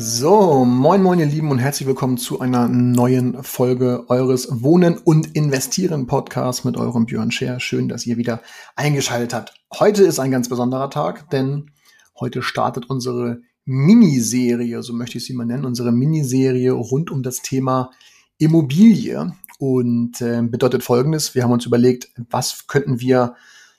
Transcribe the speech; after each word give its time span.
So, 0.00 0.64
moin 0.64 1.02
moin 1.02 1.18
ihr 1.18 1.26
Lieben 1.26 1.50
und 1.50 1.58
herzlich 1.58 1.88
willkommen 1.88 2.18
zu 2.18 2.38
einer 2.38 2.68
neuen 2.68 3.42
Folge 3.42 4.04
eures 4.06 4.62
Wohnen 4.62 4.96
und 4.96 5.34
Investieren 5.34 6.06
Podcast 6.06 6.64
mit 6.64 6.76
eurem 6.76 7.06
Björn 7.06 7.32
Scher. 7.32 7.58
Schön, 7.58 7.88
dass 7.88 8.06
ihr 8.06 8.16
wieder 8.16 8.40
eingeschaltet 8.76 9.34
habt. 9.34 9.54
Heute 9.76 10.04
ist 10.04 10.20
ein 10.20 10.30
ganz 10.30 10.48
besonderer 10.48 10.88
Tag, 10.88 11.30
denn 11.30 11.72
heute 12.16 12.42
startet 12.42 12.88
unsere 12.88 13.40
Miniserie, 13.64 14.84
so 14.84 14.92
möchte 14.92 15.18
ich 15.18 15.24
sie 15.24 15.32
mal 15.32 15.46
nennen, 15.46 15.64
unsere 15.64 15.90
Miniserie 15.90 16.70
rund 16.70 17.10
um 17.10 17.24
das 17.24 17.42
Thema 17.42 17.90
Immobilie 18.38 19.32
und 19.58 20.20
äh, 20.20 20.42
bedeutet 20.42 20.84
folgendes. 20.84 21.34
Wir 21.34 21.42
haben 21.42 21.50
uns 21.50 21.66
überlegt, 21.66 22.12
was 22.30 22.68
könnten 22.68 23.00
wir 23.00 23.34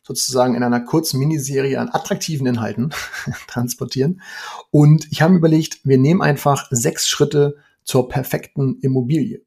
sozusagen 0.10 0.56
in 0.56 0.64
einer 0.64 0.82
kurzen 0.82 1.20
Miniserie 1.20 1.80
an 1.80 1.90
attraktiven 1.90 2.48
Inhalten 2.48 2.92
transportieren. 3.48 4.22
Und 4.72 5.08
ich 5.12 5.22
habe 5.22 5.36
überlegt, 5.36 5.80
wir 5.84 6.00
nehmen 6.00 6.22
einfach 6.22 6.68
sechs 6.72 7.08
Schritte 7.08 7.58
zur 7.84 8.10
perfekten 8.10 8.80
Immobilie. 8.82 9.42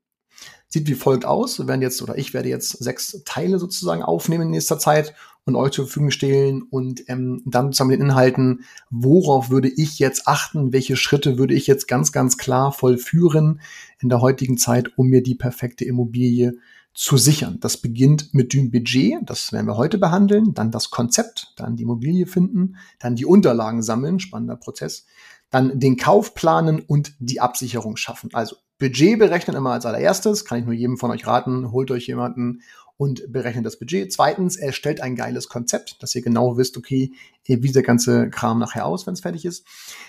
Sieht 0.69 0.89
wie 0.89 0.95
folgt 0.95 1.25
aus. 1.25 1.59
Wir 1.59 1.67
werden 1.67 1.83
jetzt, 1.83 2.01
oder 2.01 2.17
ich 2.17 2.33
werde 2.33 2.49
jetzt 2.49 2.83
sechs 2.83 3.23
Teile 3.25 3.59
sozusagen 3.59 4.03
aufnehmen 4.03 4.45
in 4.45 4.51
nächster 4.51 4.79
Zeit 4.79 5.15
und 5.45 5.57
euch 5.57 5.73
zur 5.73 5.87
Verfügung 5.87 6.13
stellen 6.13 6.63
und 6.63 7.09
ähm, 7.09 7.43
dann 7.45 7.73
zusammen 7.73 7.91
mit 7.91 8.01
den 8.01 8.07
Inhalten, 8.07 8.65
worauf 8.89 9.51
würde 9.51 9.69
ich 9.69 9.99
jetzt 9.99 10.29
achten, 10.29 10.73
welche 10.73 10.97
Schritte 10.97 11.37
würde 11.39 11.55
ich 11.55 11.67
jetzt 11.67 11.89
ganz, 11.89 12.13
ganz 12.13 12.39
klar 12.39 12.73
vollführen 12.73 13.61
in 13.99 14.09
der 14.09 14.21
heutigen 14.21 14.57
Zeit, 14.57 14.97
um 14.97 15.09
mir 15.09 15.25
die 15.25 15.35
perfekte 15.35 15.85
Immobilie 15.85 16.55
zu 16.95 17.17
sichern. 17.17 17.59
Das 17.61 17.79
beginnt 17.79 18.35
mit 18.35 18.53
dem 18.53 18.71
Budget, 18.71 19.19
das 19.25 19.53
werden 19.53 19.67
wir 19.67 19.77
heute 19.77 19.99
behandeln, 19.99 20.55
dann 20.55 20.71
das 20.71 20.91
Konzept, 20.91 21.55
dann 21.57 21.77
die 21.77 21.85
Immobilie 21.85 22.27
finden, 22.27 22.77
dann 22.99 23.17
die 23.17 23.25
Unterlagen 23.25 23.83
sammeln, 23.83 24.21
spannender 24.21 24.57
Prozess, 24.57 25.07
dann 25.51 25.79
den 25.79 25.97
Kauf 25.97 26.35
planen 26.35 26.81
und 26.81 27.15
die 27.19 27.41
Absicherung 27.41 27.97
schaffen. 27.97 28.31
Also 28.33 28.57
Budget 28.79 29.19
berechnen 29.19 29.57
immer 29.57 29.73
als 29.73 29.87
allererstes, 29.87 30.45
kann 30.45 30.59
ich 30.59 30.65
nur 30.65 30.75
jedem 30.75 30.99
von 30.99 31.11
euch 31.11 31.27
raten, 31.27 31.73
holt 31.73 31.91
euch 31.91 32.07
jemanden 32.07 32.63
und 32.97 33.33
berechnet 33.33 33.65
das 33.65 33.79
Budget. 33.79 34.13
Zweitens, 34.13 34.57
erstellt 34.57 35.01
ein 35.01 35.17
geiles 35.17 35.49
Konzept, 35.49 36.03
dass 36.03 36.15
ihr 36.15 36.23
genau 36.23 36.57
wisst, 36.57 36.77
okay, 36.77 37.13
wie 37.47 37.73
der 37.73 37.83
ganze 37.83 38.29
Kram 38.29 38.59
nachher 38.59 38.87
aus, 38.87 39.07
wenn 39.07 39.15
es 39.15 39.21
fertig 39.21 39.45
ist. 39.45 39.67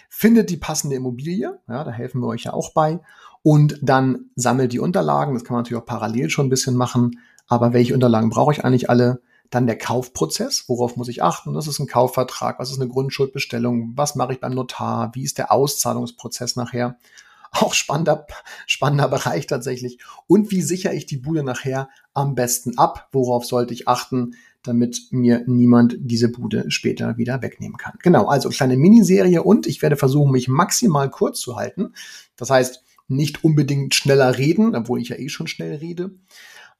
Findet 0.09 0.49
die 0.49 0.57
passende 0.57 0.95
Immobilie, 0.95 1.59
ja, 1.67 1.83
da 1.83 1.91
helfen 1.91 2.21
wir 2.21 2.27
euch 2.27 2.43
ja 2.43 2.53
auch 2.53 2.73
bei 2.73 2.99
und 3.43 3.77
dann 3.81 4.29
sammelt 4.35 4.71
die 4.71 4.79
Unterlagen. 4.79 5.33
Das 5.33 5.43
kann 5.43 5.55
man 5.55 5.63
natürlich 5.63 5.83
auch 5.83 5.85
parallel 5.85 6.29
schon 6.29 6.47
ein 6.47 6.49
bisschen 6.49 6.75
machen. 6.75 7.19
Aber 7.47 7.73
welche 7.73 7.93
Unterlagen 7.93 8.29
brauche 8.29 8.53
ich 8.53 8.63
eigentlich 8.63 8.89
alle? 8.89 9.21
Dann 9.49 9.67
der 9.67 9.77
Kaufprozess. 9.77 10.63
Worauf 10.67 10.95
muss 10.95 11.09
ich 11.09 11.21
achten? 11.21 11.53
Das 11.53 11.67
ist 11.67 11.77
ein 11.79 11.87
Kaufvertrag. 11.87 12.57
Was 12.57 12.71
ist 12.71 12.81
eine 12.81 12.89
Grundschuldbestellung? 12.89 13.91
Was 13.95 14.15
mache 14.15 14.33
ich 14.33 14.39
beim 14.39 14.53
Notar? 14.53 15.11
Wie 15.13 15.23
ist 15.23 15.37
der 15.37 15.51
Auszahlungsprozess 15.51 16.55
nachher? 16.55 16.97
Auch 17.51 17.73
spannender, 17.73 18.25
spannender 18.65 19.09
Bereich 19.09 19.45
tatsächlich. 19.45 19.99
Und 20.25 20.49
wie 20.49 20.61
sichere 20.61 20.95
ich 20.95 21.05
die 21.05 21.17
Bude 21.17 21.43
nachher 21.43 21.89
am 22.13 22.35
besten 22.35 22.77
ab? 22.77 23.09
Worauf 23.11 23.45
sollte 23.45 23.73
ich 23.73 23.89
achten, 23.89 24.35
damit 24.63 25.09
mir 25.11 25.43
niemand 25.45 25.97
diese 25.99 26.29
Bude 26.29 26.71
später 26.71 27.17
wieder 27.17 27.41
wegnehmen 27.41 27.77
kann? 27.77 27.93
Genau, 28.01 28.25
also 28.25 28.49
kleine 28.49 28.77
Miniserie 28.77 29.43
und 29.43 29.67
ich 29.67 29.81
werde 29.81 29.97
versuchen, 29.97 30.31
mich 30.31 30.47
maximal 30.47 31.11
kurz 31.11 31.41
zu 31.41 31.57
halten. 31.57 31.93
Das 32.37 32.49
heißt, 32.49 32.83
nicht 33.07 33.43
unbedingt 33.43 33.95
schneller 33.95 34.37
reden, 34.37 34.75
obwohl 34.75 35.01
ich 35.01 35.09
ja 35.09 35.17
eh 35.17 35.29
schon 35.29 35.47
schnell 35.47 35.75
rede, 35.75 36.11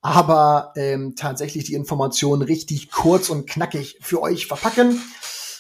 aber 0.01 0.73
ähm, 0.75 1.16
tatsächlich 1.16 1.63
die 1.63 1.75
Informationen 1.75 2.41
richtig 2.41 2.91
kurz 2.91 3.29
und 3.29 3.47
knackig 3.47 3.97
für 4.01 4.22
euch 4.22 4.47
verpacken. 4.47 5.01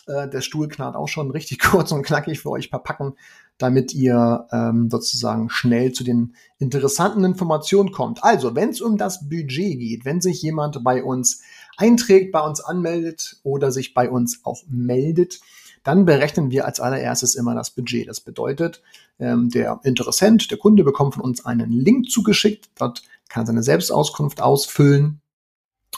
Äh, 0.05 0.27
der 0.27 0.41
Stuhl 0.41 0.67
knarrt 0.67 0.97
auch 0.97 1.07
schon 1.07 1.31
richtig 1.31 1.59
kurz 1.71 1.91
und 1.93 2.03
knackig 2.03 2.41
für 2.41 2.49
euch 2.49 2.69
verpacken, 2.69 3.13
damit 3.57 3.93
ihr 3.93 4.47
ähm, 4.51 4.89
sozusagen 4.91 5.49
schnell 5.49 5.93
zu 5.93 6.03
den 6.03 6.35
interessanten 6.59 7.23
Informationen 7.23 7.91
kommt. 7.91 8.21
Also, 8.23 8.53
wenn 8.53 8.69
es 8.69 8.81
um 8.81 8.97
das 8.97 9.29
Budget 9.29 9.79
geht, 9.79 10.03
wenn 10.03 10.19
sich 10.19 10.41
jemand 10.41 10.83
bei 10.83 11.03
uns 11.03 11.41
einträgt, 11.77 12.33
bei 12.33 12.41
uns 12.41 12.59
anmeldet 12.59 13.37
oder 13.43 13.71
sich 13.71 13.93
bei 13.93 14.09
uns 14.09 14.41
auch 14.43 14.63
meldet, 14.67 15.39
dann 15.83 16.05
berechnen 16.05 16.51
wir 16.51 16.65
als 16.65 16.79
allererstes 16.79 17.35
immer 17.35 17.55
das 17.55 17.71
Budget. 17.71 18.07
Das 18.07 18.21
bedeutet, 18.21 18.81
ähm, 19.19 19.49
der 19.49 19.79
Interessent, 19.83 20.49
der 20.49 20.57
Kunde 20.57 20.83
bekommt 20.83 21.15
von 21.15 21.23
uns 21.23 21.45
einen 21.45 21.71
Link 21.71 22.09
zugeschickt. 22.09 22.69
Dort 22.75 23.03
kann 23.29 23.43
er 23.43 23.47
seine 23.47 23.63
Selbstauskunft 23.63 24.41
ausfüllen. 24.41 25.21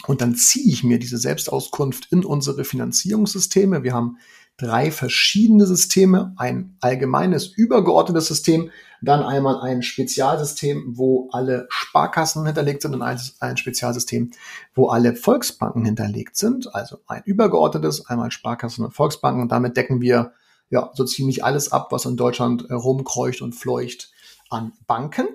Und 0.07 0.21
dann 0.21 0.35
ziehe 0.35 0.71
ich 0.71 0.83
mir 0.83 0.99
diese 0.99 1.17
Selbstauskunft 1.17 2.11
in 2.11 2.25
unsere 2.25 2.65
Finanzierungssysteme. 2.65 3.83
Wir 3.83 3.93
haben 3.93 4.17
drei 4.57 4.91
verschiedene 4.91 5.65
Systeme, 5.65 6.33
ein 6.37 6.77
allgemeines, 6.79 7.47
übergeordnetes 7.47 8.27
System, 8.27 8.71
dann 9.01 9.21
einmal 9.23 9.59
ein 9.61 9.83
Spezialsystem, 9.83 10.93
wo 10.95 11.29
alle 11.31 11.67
Sparkassen 11.69 12.45
hinterlegt 12.45 12.81
sind 12.81 12.93
und 12.93 13.01
ein, 13.01 13.19
ein 13.39 13.57
Spezialsystem, 13.57 14.31
wo 14.73 14.87
alle 14.87 15.15
Volksbanken 15.15 15.85
hinterlegt 15.85 16.37
sind, 16.37 16.73
also 16.73 16.99
ein 17.07 17.21
übergeordnetes, 17.25 18.07
einmal 18.07 18.31
Sparkassen 18.31 18.85
und 18.85 18.91
Volksbanken 18.93 19.41
und 19.41 19.51
damit 19.51 19.77
decken 19.77 20.01
wir 20.01 20.33
ja 20.69 20.89
so 20.93 21.03
ziemlich 21.03 21.43
alles 21.43 21.71
ab, 21.71 21.91
was 21.91 22.05
in 22.05 22.17
Deutschland 22.17 22.69
rumkreucht 22.71 23.41
und 23.41 23.53
fleucht 23.53 24.11
an 24.49 24.73
Banken. 24.87 25.27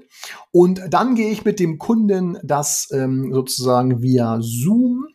Und 0.50 0.80
dann 0.88 1.14
gehe 1.14 1.30
ich 1.30 1.44
mit 1.44 1.60
dem 1.60 1.78
Kunden 1.78 2.38
das 2.42 2.88
ähm, 2.92 3.32
sozusagen 3.32 4.02
via 4.02 4.38
Zoom 4.40 5.06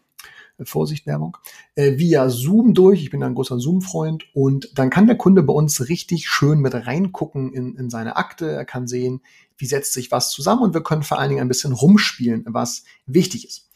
Vorsicht, 0.63 1.05
Werbung, 1.05 1.38
äh, 1.75 1.97
via 1.97 2.29
Zoom 2.29 2.73
durch. 2.73 3.01
Ich 3.01 3.09
bin 3.09 3.23
ein 3.23 3.35
großer 3.35 3.59
Zoom-Freund 3.59 4.25
und 4.33 4.69
dann 4.75 4.89
kann 4.89 5.07
der 5.07 5.17
Kunde 5.17 5.43
bei 5.43 5.53
uns 5.53 5.89
richtig 5.89 6.29
schön 6.29 6.59
mit 6.59 6.73
reingucken 6.73 7.51
in, 7.53 7.75
in 7.75 7.89
seine 7.89 8.16
Akte. 8.16 8.51
Er 8.51 8.66
kann 8.66 8.88
sehen, 8.88 9.21
wie 9.57 9.66
setzt 9.66 9.93
sich 9.93 10.11
was 10.11 10.31
zusammen 10.31 10.61
und 10.61 10.73
wir 10.73 10.83
können 10.83 11.03
vor 11.03 11.19
allen 11.19 11.29
Dingen 11.29 11.41
ein 11.41 11.47
bisschen 11.47 11.73
rumspielen, 11.73 12.45
was 12.47 12.83
wichtig 13.05 13.47
ist. 13.47 13.69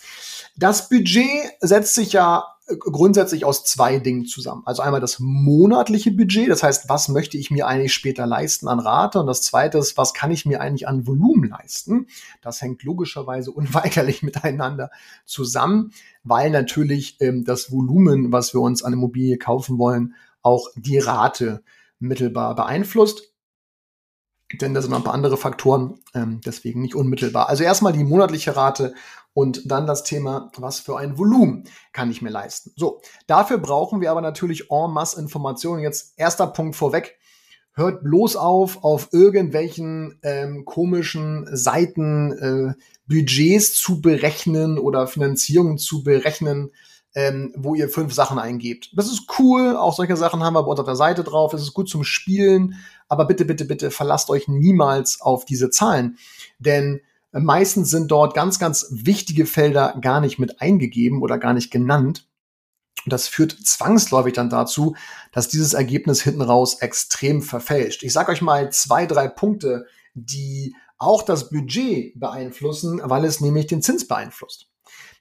Das 0.55 0.89
Budget 0.89 1.51
setzt 1.61 1.95
sich 1.95 2.13
ja 2.13 2.45
grundsätzlich 2.77 3.45
aus 3.45 3.63
zwei 3.63 3.99
Dingen 3.99 4.25
zusammen. 4.25 4.61
Also 4.65 4.81
einmal 4.81 5.01
das 5.01 5.19
monatliche 5.19 6.11
Budget, 6.11 6.49
das 6.49 6.63
heißt, 6.63 6.89
was 6.89 7.09
möchte 7.09 7.37
ich 7.37 7.51
mir 7.51 7.67
eigentlich 7.67 7.93
später 7.93 8.25
leisten 8.25 8.67
an 8.67 8.79
Rate? 8.79 9.19
Und 9.19 9.27
das 9.27 9.41
zweite 9.41 9.77
ist, 9.77 9.97
was 9.97 10.13
kann 10.13 10.31
ich 10.31 10.45
mir 10.45 10.61
eigentlich 10.61 10.87
an 10.87 11.07
Volumen 11.07 11.49
leisten? 11.49 12.07
Das 12.41 12.61
hängt 12.61 12.83
logischerweise 12.83 13.51
unweigerlich 13.59 14.23
miteinander 14.23 14.91
zusammen, 15.25 15.91
weil 16.23 16.51
natürlich 16.51 17.17
ähm, 17.21 17.43
das 17.43 17.71
Volumen, 17.71 18.31
was 18.31 18.53
wir 18.53 18.61
uns 18.61 18.83
an 18.83 18.93
Immobilie 18.93 19.37
kaufen 19.37 19.77
wollen, 19.77 20.15
auch 20.41 20.69
die 20.75 20.99
Rate 20.99 21.63
mittelbar 21.99 22.55
beeinflusst. 22.55 23.33
Denn 24.61 24.73
da 24.73 24.81
sind 24.81 24.91
noch 24.91 24.97
ein 24.97 25.03
paar 25.03 25.13
andere 25.13 25.37
Faktoren, 25.37 25.99
ähm, 26.15 26.41
deswegen 26.43 26.81
nicht 26.81 26.95
unmittelbar. 26.95 27.49
Also 27.49 27.63
erstmal 27.63 27.93
die 27.93 28.03
monatliche 28.03 28.55
Rate 28.55 28.95
und 29.33 29.71
dann 29.71 29.87
das 29.87 30.03
Thema, 30.03 30.51
was 30.57 30.79
für 30.79 30.97
ein 30.97 31.17
Volumen 31.17 31.63
kann 31.93 32.11
ich 32.11 32.21
mir 32.21 32.29
leisten. 32.29 32.73
So, 32.75 33.01
dafür 33.27 33.57
brauchen 33.57 34.01
wir 34.01 34.11
aber 34.11 34.21
natürlich 34.21 34.71
en 34.71 34.91
masse 34.91 35.19
Informationen. 35.19 35.81
Jetzt 35.81 36.13
erster 36.17 36.47
Punkt 36.47 36.75
vorweg. 36.75 37.17
Hört 37.73 38.03
bloß 38.03 38.35
auf, 38.35 38.83
auf 38.83 39.09
irgendwelchen 39.13 40.19
ähm, 40.23 40.65
komischen 40.65 41.47
Seiten 41.55 42.31
äh, 42.33 42.73
Budgets 43.07 43.75
zu 43.75 44.01
berechnen 44.01 44.77
oder 44.77 45.07
Finanzierungen 45.07 45.77
zu 45.77 46.03
berechnen, 46.03 46.71
ähm, 47.15 47.53
wo 47.55 47.75
ihr 47.75 47.87
fünf 47.89 48.13
Sachen 48.13 48.37
eingebt. 48.37 48.91
Das 48.95 49.07
ist 49.07 49.27
cool, 49.39 49.77
auch 49.77 49.95
solche 49.95 50.17
Sachen 50.17 50.43
haben 50.43 50.53
wir 50.53 50.63
bei 50.63 50.71
uns 50.71 50.79
auf 50.79 50.85
der 50.85 50.95
Seite 50.95 51.23
drauf. 51.23 51.53
Es 51.53 51.61
ist 51.61 51.73
gut 51.73 51.87
zum 51.87 52.03
Spielen, 52.03 52.75
aber 53.07 53.25
bitte, 53.25 53.45
bitte, 53.45 53.65
bitte 53.65 53.91
verlasst 53.91 54.29
euch 54.29 54.47
niemals 54.47 55.21
auf 55.21 55.45
diese 55.45 55.69
Zahlen. 55.69 56.17
Denn 56.59 57.01
Meistens 57.31 57.89
sind 57.89 58.09
dort 58.09 58.33
ganz, 58.33 58.57
ganz 58.57 58.87
wichtige 58.91 59.45
Felder 59.45 59.97
gar 60.01 60.19
nicht 60.19 60.39
mit 60.39 60.61
eingegeben 60.61 61.21
oder 61.21 61.37
gar 61.37 61.53
nicht 61.53 61.71
genannt. 61.71 62.27
Und 63.05 63.13
das 63.13 63.27
führt 63.27 63.51
zwangsläufig 63.51 64.33
dann 64.33 64.49
dazu, 64.49 64.95
dass 65.31 65.47
dieses 65.47 65.73
Ergebnis 65.73 66.21
hinten 66.21 66.41
raus 66.41 66.81
extrem 66.81 67.41
verfälscht. 67.41 68.03
Ich 68.03 68.13
sage 68.13 68.31
euch 68.31 68.41
mal 68.41 68.71
zwei, 68.71 69.05
drei 69.05 69.27
Punkte, 69.27 69.85
die 70.15 70.75
auch 70.97 71.21
das 71.21 71.49
Budget 71.49 72.19
beeinflussen, 72.19 72.99
weil 73.03 73.23
es 73.25 73.39
nämlich 73.41 73.67
den 73.67 73.81
Zins 73.81 74.07
beeinflusst. 74.07 74.67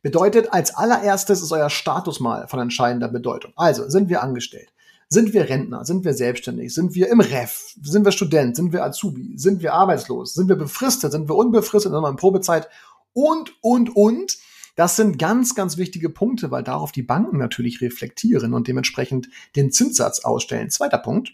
Bedeutet, 0.03 0.53
als 0.53 0.75
allererstes 0.75 1.43
ist 1.43 1.53
euer 1.53 1.71
Status 1.71 2.21
mal 2.21 2.49
von 2.49 2.61
entscheidender 2.61 3.09
Bedeutung. 3.09 3.53
Also, 3.57 3.89
sind 3.89 4.09
wir 4.09 4.23
angestellt? 4.23 4.73
Sind 5.11 5.33
wir 5.33 5.49
Rentner? 5.49 5.87
Sind 5.87 6.05
wir 6.05 6.13
selbstständig? 6.13 6.75
Sind 6.75 6.95
wir 6.95 7.09
im 7.09 7.21
Ref? 7.21 7.75
Sind 7.83 8.05
wir 8.05 8.13
Student? 8.13 8.57
Sind 8.57 8.73
wir 8.73 8.85
Azubi? 8.85 9.39
Sind 9.39 9.63
wir 9.63 9.73
arbeitslos? 9.73 10.35
Sind 10.35 10.49
wir 10.49 10.57
befristet? 10.57 11.13
Sind 11.13 11.29
wir 11.29 11.35
unbefristet? 11.35 11.93
Sind 11.93 12.03
wir 12.03 12.09
in 12.11 12.17
Probezeit? 12.17 12.69
Und, 13.15 13.53
und, 13.63 13.97
und. 13.97 14.37
Das 14.77 14.97
sind 14.97 15.19
ganz, 15.19 15.55
ganz 15.55 15.77
wichtige 15.77 16.11
Punkte, 16.11 16.51
weil 16.51 16.63
darauf 16.63 16.93
die 16.93 17.03
Banken 17.03 17.39
natürlich 17.39 17.81
reflektieren 17.81 18.55
und 18.55 18.69
dementsprechend 18.69 19.29
den 19.57 19.73
Zinssatz 19.73 20.21
ausstellen. 20.21 20.71
Zweiter 20.71 20.99
Punkt. 20.99 21.33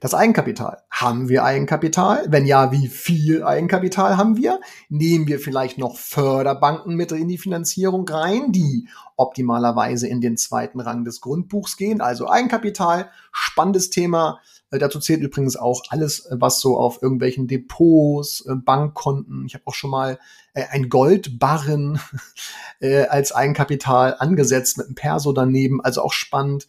Das 0.00 0.14
Eigenkapital. 0.14 0.82
Haben 0.90 1.28
wir 1.28 1.44
Eigenkapital? 1.44 2.24
Wenn 2.28 2.46
ja, 2.46 2.72
wie 2.72 2.88
viel 2.88 3.44
Eigenkapital 3.44 4.16
haben 4.16 4.36
wir? 4.36 4.60
Nehmen 4.88 5.26
wir 5.26 5.38
vielleicht 5.38 5.78
noch 5.78 5.98
Förderbanken 5.98 6.94
mit 6.94 7.12
in 7.12 7.28
die 7.28 7.38
Finanzierung 7.38 8.08
rein, 8.08 8.52
die 8.52 8.88
optimalerweise 9.16 10.08
in 10.08 10.20
den 10.20 10.36
zweiten 10.36 10.80
Rang 10.80 11.04
des 11.04 11.20
Grundbuchs 11.20 11.76
gehen? 11.76 12.00
Also 12.00 12.28
Eigenkapital, 12.28 13.10
spannendes 13.32 13.90
Thema. 13.90 14.40
Äh, 14.72 14.78
dazu 14.78 14.98
zählt 14.98 15.22
übrigens 15.22 15.56
auch 15.56 15.82
alles, 15.90 16.26
was 16.30 16.60
so 16.60 16.76
auf 16.78 17.02
irgendwelchen 17.02 17.46
Depots, 17.46 18.44
äh, 18.46 18.54
Bankkonten, 18.56 19.44
ich 19.46 19.54
habe 19.54 19.64
auch 19.66 19.74
schon 19.74 19.90
mal 19.90 20.18
äh, 20.54 20.64
ein 20.70 20.88
Goldbarren 20.88 22.00
als 23.08 23.30
Eigenkapital 23.30 24.16
angesetzt 24.18 24.76
mit 24.76 24.86
einem 24.86 24.96
Perso 24.96 25.32
daneben, 25.32 25.80
also 25.80 26.02
auch 26.02 26.12
spannend 26.12 26.66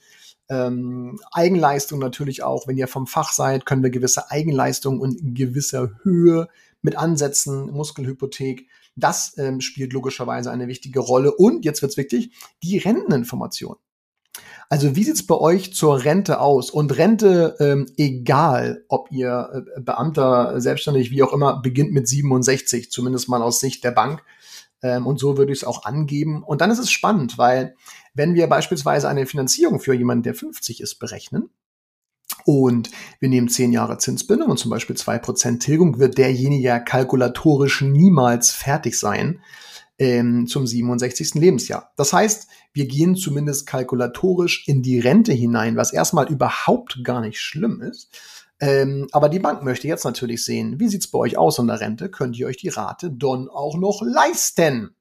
ähm, 0.50 1.20
Eigenleistung 1.32 2.00
natürlich 2.00 2.44
auch. 2.44 2.68
Wenn 2.68 2.78
ihr 2.78 2.88
vom 2.88 3.08
Fach 3.08 3.32
seid, 3.32 3.66
können 3.66 3.84
wir 3.84 3.90
gewisse 3.90 4.32
Eigenleistungen 4.32 5.00
und 5.00 5.20
in 5.20 5.34
gewisser 5.34 5.92
Höhe 6.04 6.48
mit 6.82 6.98
ansetzen, 6.98 7.72
Muskelhypothek. 7.72 8.68
Das 8.96 9.38
ähm, 9.38 9.62
spielt 9.62 9.94
logischerweise 9.94 10.52
eine 10.52 10.68
wichtige 10.68 11.00
Rolle. 11.00 11.34
Und 11.34 11.66
jetzt 11.66 11.82
wird's 11.82 11.98
wichtig, 11.98 12.32
die 12.62 12.78
Renteninformation. 12.78 13.78
Also 14.70 14.96
wie 14.96 15.04
sieht's 15.04 15.26
bei 15.26 15.36
euch 15.36 15.74
zur 15.74 16.04
Rente 16.04 16.40
aus? 16.40 16.72
Und 16.72 16.98
Rente, 16.98 17.56
ähm, 17.60 17.86
egal 17.98 18.84
ob 18.88 19.12
ihr 19.12 19.66
äh, 19.76 19.82
Beamter, 19.82 20.60
selbstständig, 20.60 21.12
wie 21.12 21.24
auch 21.24 21.34
immer, 21.34 21.62
beginnt 21.62 21.92
mit 21.92 22.08
67, 22.08 22.92
zumindest 22.92 23.30
mal 23.30 23.42
aus 23.42 23.60
Sicht 23.60 23.84
der 23.84 23.92
Bank. 23.92 24.24
Ähm, 24.84 25.08
und 25.08 25.20
so 25.20 25.38
würde 25.38 25.52
ich 25.52 25.60
es 25.60 25.64
auch 25.64 25.86
angeben. 25.86 26.44
Und 26.44 26.62
dann 26.62 26.70
ist 26.70 26.80
es 26.80 26.92
spannend, 26.92 27.38
weil 27.38 27.76
wenn 28.14 28.36
wir 28.36 28.48
beispielsweise 28.48 29.10
eine 29.10 29.26
Finanzierung 29.26 29.80
für 29.80 29.96
jemanden, 29.96 30.24
der 30.24 30.36
50 30.36 30.82
ist, 30.82 31.00
berechnen, 31.00 31.50
und 32.46 32.90
wir 33.20 33.30
nehmen 33.30 33.48
zehn 33.48 33.72
Jahre 33.72 33.98
Zinsbindung 33.98 34.50
und 34.50 34.58
zum 34.58 34.72
Beispiel 34.72 34.98
zwei 34.98 35.18
Prozent 35.18 35.64
Tilgung, 35.64 36.00
wird 36.00 36.18
derjenige 36.18 36.64
ja 36.64 36.80
kalkulatorisch 36.80 37.82
niemals 37.82 38.52
fertig 38.52 39.00
sein 39.00 39.40
ähm, 39.98 40.48
zum 40.48 40.68
67. 40.68 41.36
Lebensjahr. 41.36 41.92
Das 41.96 42.12
heißt, 42.12 42.48
wir 42.74 42.88
gehen 42.88 43.16
zumindest 43.16 43.68
kalkulatorisch 43.68 44.68
in 44.68 44.82
die 44.82 45.00
Rente 45.00 45.32
hinein, 45.32 45.78
was 45.78 45.94
erstmal 45.94 46.30
überhaupt 46.30 47.04
gar 47.04 47.22
nicht 47.22 47.40
schlimm 47.40 47.82
ist. 47.82 48.10
Ähm, 48.60 49.08
aber 49.12 49.30
die 49.30 49.40
Bank 49.40 49.64
möchte 49.64 49.88
jetzt 49.88 50.06
natürlich 50.06 50.46
sehen, 50.46 50.80
wie 50.80 50.88
sieht's 50.88 51.10
bei 51.10 51.20
euch 51.20 51.38
aus 51.38 51.60
in 51.60 51.68
der 51.68 51.80
Rente? 51.80 52.10
Könnt 52.10 52.38
ihr 52.38 52.48
euch 52.48 52.58
die 52.58 52.70
Rate 52.70 53.12
dann 53.12 53.50
auch 53.50 53.78
noch 53.78 54.02
leisten? 54.02 54.96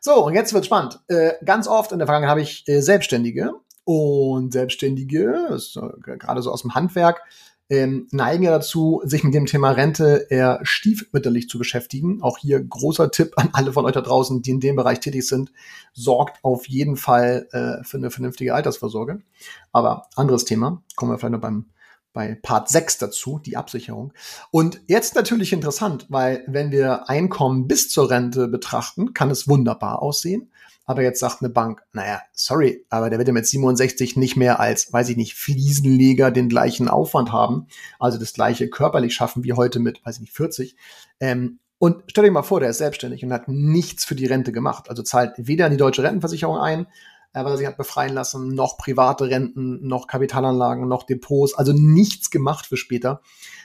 So, 0.00 0.24
und 0.24 0.34
jetzt 0.34 0.52
wird 0.52 0.66
spannend. 0.66 1.00
Äh, 1.08 1.32
ganz 1.44 1.68
oft 1.68 1.92
in 1.92 1.98
der 1.98 2.06
Vergangenheit 2.06 2.30
habe 2.30 2.42
ich 2.42 2.66
äh, 2.68 2.80
Selbstständige 2.80 3.54
und 3.84 4.52
Selbstständige, 4.52 5.48
äh, 5.50 6.16
gerade 6.16 6.42
so 6.42 6.50
aus 6.50 6.62
dem 6.62 6.74
Handwerk, 6.74 7.22
ähm, 7.68 8.06
neigen 8.12 8.44
ja 8.44 8.52
dazu, 8.52 9.02
sich 9.04 9.24
mit 9.24 9.34
dem 9.34 9.46
Thema 9.46 9.72
Rente 9.72 10.26
eher 10.30 10.60
stiefmütterlich 10.62 11.48
zu 11.48 11.58
beschäftigen. 11.58 12.22
Auch 12.22 12.38
hier 12.38 12.62
großer 12.62 13.10
Tipp 13.10 13.32
an 13.36 13.50
alle 13.52 13.72
von 13.72 13.84
euch 13.84 13.92
da 13.92 14.00
draußen, 14.00 14.42
die 14.42 14.50
in 14.50 14.60
dem 14.60 14.76
Bereich 14.76 15.00
tätig 15.00 15.26
sind. 15.26 15.52
Sorgt 15.92 16.38
auf 16.44 16.68
jeden 16.68 16.96
Fall 16.96 17.48
äh, 17.50 17.82
für 17.84 17.96
eine 17.96 18.10
vernünftige 18.10 18.54
Altersvorsorge. 18.54 19.20
Aber 19.72 20.06
anderes 20.14 20.44
Thema, 20.44 20.82
kommen 20.94 21.10
wir 21.10 21.18
vielleicht 21.18 21.32
noch 21.32 21.40
beim 21.40 21.66
bei 22.16 22.34
Part 22.34 22.70
6 22.70 22.96
dazu, 22.96 23.38
die 23.44 23.58
Absicherung. 23.58 24.14
Und 24.50 24.80
jetzt 24.86 25.14
natürlich 25.16 25.52
interessant, 25.52 26.06
weil 26.08 26.44
wenn 26.46 26.70
wir 26.70 27.10
Einkommen 27.10 27.68
bis 27.68 27.90
zur 27.90 28.10
Rente 28.10 28.48
betrachten, 28.48 29.12
kann 29.12 29.30
es 29.30 29.48
wunderbar 29.48 30.00
aussehen. 30.00 30.50
Aber 30.86 31.02
jetzt 31.02 31.20
sagt 31.20 31.42
eine 31.42 31.50
Bank, 31.50 31.82
naja, 31.92 32.22
sorry, 32.32 32.86
aber 32.88 33.10
der 33.10 33.18
wird 33.18 33.28
ja 33.28 33.34
mit 33.34 33.46
67 33.46 34.16
nicht 34.16 34.34
mehr 34.34 34.60
als, 34.60 34.90
weiß 34.90 35.10
ich 35.10 35.18
nicht, 35.18 35.34
Fliesenleger 35.34 36.30
den 36.30 36.48
gleichen 36.48 36.88
Aufwand 36.88 37.32
haben, 37.32 37.66
also 37.98 38.18
das 38.18 38.32
gleiche 38.32 38.70
körperlich 38.70 39.12
schaffen 39.12 39.44
wie 39.44 39.52
heute 39.52 39.78
mit, 39.78 40.00
weiß 40.06 40.14
ich 40.14 40.20
nicht, 40.22 40.32
40. 40.32 40.74
Ähm, 41.20 41.58
und 41.78 42.04
stell 42.06 42.24
dir 42.24 42.30
mal 42.30 42.42
vor, 42.42 42.60
der 42.60 42.70
ist 42.70 42.78
selbstständig 42.78 43.22
und 43.24 43.32
hat 43.34 43.46
nichts 43.46 44.06
für 44.06 44.14
die 44.14 44.24
Rente 44.24 44.52
gemacht. 44.52 44.88
Also 44.88 45.02
zahlt 45.02 45.34
weder 45.36 45.66
in 45.66 45.72
die 45.72 45.76
deutsche 45.76 46.02
Rentenversicherung 46.02 46.56
ein, 46.56 46.86
weil 47.44 47.52
er 47.52 47.56
sich 47.58 47.66
hat 47.66 47.76
befreien 47.76 48.14
lassen, 48.14 48.48
noch 48.48 48.78
private 48.78 49.28
Renten, 49.28 49.86
noch 49.86 50.06
Kapitalanlagen, 50.06 50.88
noch 50.88 51.02
Depots, 51.04 51.54
also 51.54 51.72
nichts 51.72 52.30
gemacht 52.30 52.66
für 52.66 52.76
später, 52.76 53.20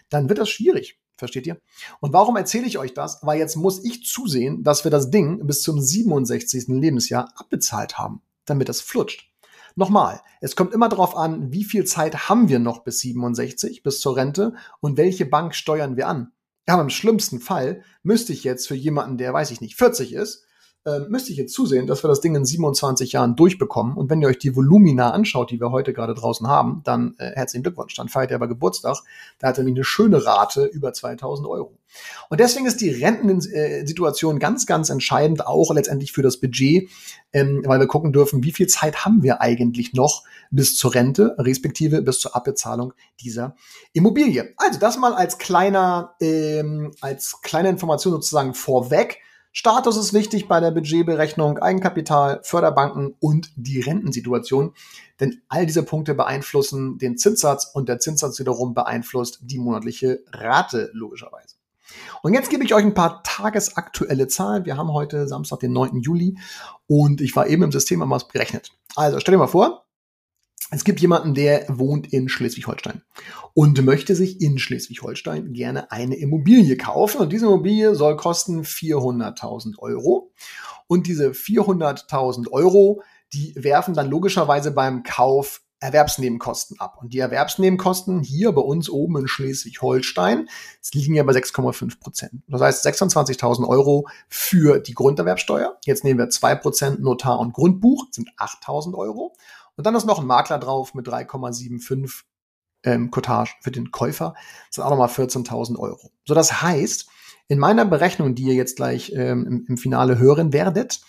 dann 0.10 0.30
wird 0.30 0.40
das 0.40 0.50
schwierig. 0.50 1.00
Versteht 1.18 1.46
ihr? 1.46 1.60
Und 2.00 2.14
warum 2.14 2.36
erzähle 2.36 2.66
ich 2.66 2.80
euch 2.80 2.96
das? 2.96 3.20
Weil 3.22 3.38
jetzt 3.38 3.56
muss 3.56 3.84
ich 3.86 4.04
zusehen, 4.04 4.64
dass 4.64 4.84
wir 4.84 4.90
das 4.90 5.12
Ding 5.12 5.46
bis 5.46 5.62
zum 5.62 5.80
67. 5.80 6.66
Lebensjahr 6.70 7.32
abbezahlt 7.36 8.00
haben, 8.00 8.22
damit 8.46 8.70
das 8.70 8.82
flutscht. 8.82 9.32
Nochmal, 9.76 10.22
es 10.42 10.56
kommt 10.56 10.74
immer 10.74 10.90
darauf 10.90 11.16
an, 11.16 11.54
wie 11.54 11.64
viel 11.64 11.86
Zeit 11.86 12.28
haben 12.28 12.50
wir 12.50 12.60
noch 12.60 12.84
bis 12.84 13.00
67, 13.02 13.84
bis 13.84 14.02
zur 14.02 14.18
Rente 14.18 14.56
und 14.80 14.98
welche 14.98 15.26
Bank 15.26 15.56
steuern 15.56 15.96
wir 15.96 16.08
an. 16.08 16.32
Aber 16.66 16.82
im 16.82 16.90
schlimmsten 16.90 17.40
Fall 17.40 17.84
müsste 18.04 18.34
ich 18.34 18.44
jetzt 18.44 18.68
für 18.68 18.76
jemanden, 18.76 19.18
der, 19.18 19.34
weiß 19.34 19.52
ich 19.52 19.62
nicht, 19.62 19.76
40 19.76 20.14
ist, 20.14 20.46
äh, 20.86 21.00
müsste 21.10 21.32
ich 21.32 21.38
jetzt 21.38 21.54
zusehen, 21.54 21.86
dass 21.86 22.04
wir 22.04 22.08
das 22.08 22.22
Ding 22.22 22.36
in 22.36 22.44
27 22.44 23.12
Jahren 23.12 23.36
durchbekommen. 23.36 23.96
Und 23.96 24.10
wenn 24.10 24.22
ihr 24.22 24.28
euch 24.28 24.40
die 24.40 24.56
Volumina 24.56 25.12
anschaut, 25.12 25.52
die 25.52 25.60
wir 25.60 25.72
heute 25.72 25.94
gerade 25.94 26.16
draußen 26.16 26.48
haben, 26.48 26.82
dann 26.84 27.16
äh, 27.20 27.32
herzlichen 27.36 27.64
Glückwunsch. 27.64 27.94
Dann 27.96 28.10
feiert 28.10 28.32
er 28.32 28.36
aber 28.36 28.48
Geburtstag. 28.48 28.98
Da 29.38 29.50
hat 29.50 29.58
er 29.58 29.64
nämlich 29.64 29.80
eine 29.80 29.86
schöne 29.86 30.26
Rate 30.26 30.66
über 30.66 30.92
2000 30.92 31.48
Euro. 31.48 31.78
Und 32.30 32.40
deswegen 32.40 32.66
ist 32.66 32.82
die 32.82 32.90
Rentensituation 32.90 34.40
ganz, 34.40 34.66
ganz 34.66 34.90
entscheidend, 34.90 35.46
auch 35.46 35.72
letztendlich 35.74 36.14
für 36.14 36.22
das 36.24 36.38
Budget, 36.38 36.90
ähm, 37.34 37.62
weil 37.66 37.80
wir 37.80 37.88
gucken 37.88 38.14
dürfen, 38.14 38.44
wie 38.44 38.52
viel 38.52 38.68
Zeit 38.68 39.06
haben 39.06 39.24
wir 39.24 39.42
eigentlich 39.42 39.94
noch 39.94 40.24
bis 40.50 40.78
zur 40.78 40.96
Rente, 40.96 41.36
respektive 41.38 42.02
bis 42.02 42.20
zur 42.20 42.36
Abbezahlung 42.36 42.94
dieser 43.20 43.56
Immobilie. 43.94 44.54
Also 44.58 44.80
das 44.80 44.98
mal 44.98 45.14
als 45.14 45.38
kleiner, 45.38 46.16
ähm, 46.22 46.92
als 47.02 47.42
kleine 47.42 47.70
Information 47.70 48.14
sozusagen 48.14 48.54
vorweg. 48.54 49.20
Status 49.54 49.98
ist 49.98 50.14
wichtig 50.14 50.48
bei 50.48 50.62
der 50.62 50.72
Budgetberechnung, 50.72 51.58
Eigenkapital, 51.58 52.40
Förderbanken 52.44 53.16
und 53.20 53.52
die 53.58 53.82
Rentensituation, 53.82 54.74
denn 55.20 55.42
all 55.50 55.66
diese 55.66 55.84
Punkte 55.84 56.16
beeinflussen 56.16 56.98
den 56.98 57.18
Zinssatz 57.18 57.70
und 57.74 57.90
der 57.90 58.00
Zinssatz 58.00 58.40
wiederum 58.40 58.74
beeinflusst 58.74 59.40
die 59.42 59.60
monatliche 59.60 60.24
Rate 60.32 60.90
logischerweise. 60.94 61.56
Und 62.24 62.34
jetzt 62.34 62.50
gebe 62.50 62.64
ich 62.64 62.74
euch 62.74 62.86
ein 62.86 62.94
paar 62.94 63.24
tagesaktuelle 63.24 64.30
Zahlen. 64.30 64.64
Wir 64.64 64.78
haben 64.78 64.94
heute 64.94 65.28
Samstag, 65.28 65.60
den 65.60 65.74
9. 65.74 66.00
Juli 66.00 66.38
und 66.88 67.20
ich 67.20 67.36
war 67.36 67.48
eben 67.48 67.64
im 67.64 67.72
System, 67.74 68.10
es 68.14 68.28
berechnet. 68.28 68.72
Also 68.96 69.20
stell 69.20 69.34
dir 69.34 69.40
mal 69.40 69.48
vor, 69.48 69.86
es 70.72 70.86
gibt 70.86 71.02
jemanden, 71.02 71.34
der 71.34 71.66
wohnt 71.68 72.12
in 72.14 72.30
Schleswig-Holstein 72.30 73.02
und 73.54 73.84
möchte 73.84 74.16
sich 74.16 74.42
in 74.42 74.58
Schleswig-Holstein 74.58 75.52
gerne 75.52 75.92
eine 75.92 76.16
Immobilie 76.16 76.78
kaufen. 76.78 77.20
Und 77.20 77.34
diese 77.34 77.46
Immobilie 77.46 77.94
soll 77.94 78.16
kosten 78.16 78.64
400.000 78.64 79.78
Euro. 79.80 80.32
Und 80.88 81.08
diese 81.08 81.32
400.000 81.32 82.50
Euro, 82.52 83.04
die 83.34 83.54
werfen 83.56 83.94
dann 83.94 84.10
logischerweise 84.10 84.72
beim 84.72 85.04
Kauf 85.04 85.62
Erwerbsnebenkosten 85.82 86.80
ab. 86.80 87.00
Und 87.02 87.12
die 87.12 87.20
Erwerbsnebenkosten 87.20 88.22
hier 88.22 88.52
bei 88.52 88.62
uns 88.62 88.90
oben 88.90 89.18
in 89.18 89.28
Schleswig-Holstein 89.28 90.48
liegen 90.94 91.16
ja 91.16 91.24
bei 91.24 91.34
6,5 91.34 92.00
Prozent. 92.00 92.44
Das 92.48 92.62
heißt 92.62 92.86
26.000 92.86 93.68
Euro 93.68 94.08
für 94.30 94.80
die 94.80 94.94
Grunderwerbsteuer. 94.94 95.78
Jetzt 95.86 96.04
nehmen 96.04 96.20
wir 96.20 96.30
2 96.30 96.56
Prozent 96.56 97.02
Notar 97.02 97.40
und 97.40 97.54
Grundbuch, 97.54 98.06
sind 98.12 98.30
8.000 98.38 98.94
Euro. 98.94 99.34
Und 99.82 99.86
dann 99.86 99.96
ist 99.96 100.06
noch 100.06 100.20
ein 100.20 100.28
Makler 100.28 100.60
drauf 100.60 100.94
mit 100.94 101.08
3,75 101.08 102.22
ähm, 102.84 103.10
Cottage 103.10 103.54
für 103.62 103.72
den 103.72 103.90
Käufer. 103.90 104.36
Das 104.68 104.76
sind 104.76 104.84
auch 104.84 104.92
nochmal 104.92 105.08
14.000 105.08 105.80
Euro. 105.80 106.12
So, 106.24 106.36
das 106.36 106.62
heißt, 106.62 107.08
in 107.48 107.58
meiner 107.58 107.84
Berechnung, 107.86 108.36
die 108.36 108.44
ihr 108.44 108.54
jetzt 108.54 108.76
gleich 108.76 109.12
ähm, 109.16 109.48
im, 109.48 109.66
im, 109.68 109.78
Finale 109.80 110.20
hören 110.20 110.54
werdet, 110.54 111.02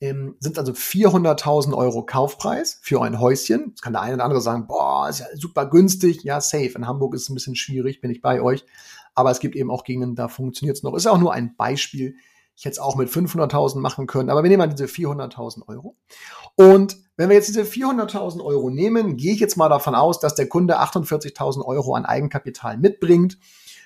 ähm, 0.00 0.34
sind 0.40 0.58
also 0.58 0.72
400.000 0.72 1.76
Euro 1.76 2.04
Kaufpreis 2.04 2.80
für 2.82 3.02
ein 3.02 3.20
Häuschen. 3.20 3.66
Jetzt 3.68 3.82
kann 3.82 3.92
der 3.92 4.02
eine 4.02 4.14
oder 4.14 4.24
andere 4.24 4.40
sagen, 4.40 4.66
boah, 4.66 5.08
ist 5.08 5.20
ja 5.20 5.26
super 5.36 5.66
günstig. 5.66 6.24
Ja, 6.24 6.40
safe. 6.40 6.72
In 6.74 6.88
Hamburg 6.88 7.14
ist 7.14 7.22
es 7.22 7.28
ein 7.28 7.36
bisschen 7.36 7.54
schwierig, 7.54 8.00
bin 8.00 8.10
ich 8.10 8.20
bei 8.20 8.42
euch. 8.42 8.64
Aber 9.14 9.30
es 9.30 9.38
gibt 9.38 9.54
eben 9.54 9.70
auch 9.70 9.84
Gegenden, 9.84 10.16
da 10.16 10.26
funktioniert 10.26 10.76
es 10.76 10.82
noch. 10.82 10.96
Ist 10.96 11.06
auch 11.06 11.18
nur 11.18 11.34
ein 11.34 11.54
Beispiel. 11.54 12.16
Ich 12.58 12.66
es 12.66 12.80
auch 12.80 12.96
mit 12.96 13.08
500.000 13.08 13.78
machen 13.78 14.08
können, 14.08 14.30
aber 14.30 14.42
wir 14.42 14.50
nehmen 14.50 14.58
mal 14.58 14.66
diese 14.66 14.86
400.000 14.86 15.68
Euro. 15.68 15.96
Und 16.56 16.96
wenn 17.16 17.28
wir 17.28 17.36
jetzt 17.36 17.46
diese 17.46 17.62
400.000 17.62 18.44
Euro 18.44 18.68
nehmen, 18.68 19.16
gehe 19.16 19.32
ich 19.32 19.38
jetzt 19.38 19.56
mal 19.56 19.68
davon 19.68 19.94
aus, 19.94 20.18
dass 20.18 20.34
der 20.34 20.48
Kunde 20.48 20.80
48.000 20.80 21.64
Euro 21.64 21.94
an 21.94 22.04
Eigenkapital 22.04 22.76
mitbringt, 22.76 23.38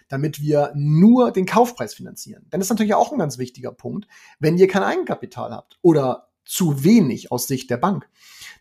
damit 0.08 0.40
wir 0.40 0.72
nur 0.74 1.32
den 1.32 1.44
Kaufpreis 1.44 1.92
finanzieren. 1.92 2.46
Denn 2.50 2.60
das 2.60 2.68
ist 2.68 2.70
natürlich 2.70 2.94
auch 2.94 3.12
ein 3.12 3.18
ganz 3.18 3.36
wichtiger 3.36 3.72
Punkt. 3.72 4.08
Wenn 4.38 4.56
ihr 4.56 4.68
kein 4.68 4.82
Eigenkapital 4.82 5.52
habt 5.52 5.78
oder 5.82 6.28
zu 6.46 6.82
wenig 6.82 7.30
aus 7.30 7.46
Sicht 7.46 7.68
der 7.68 7.76
Bank, 7.76 8.08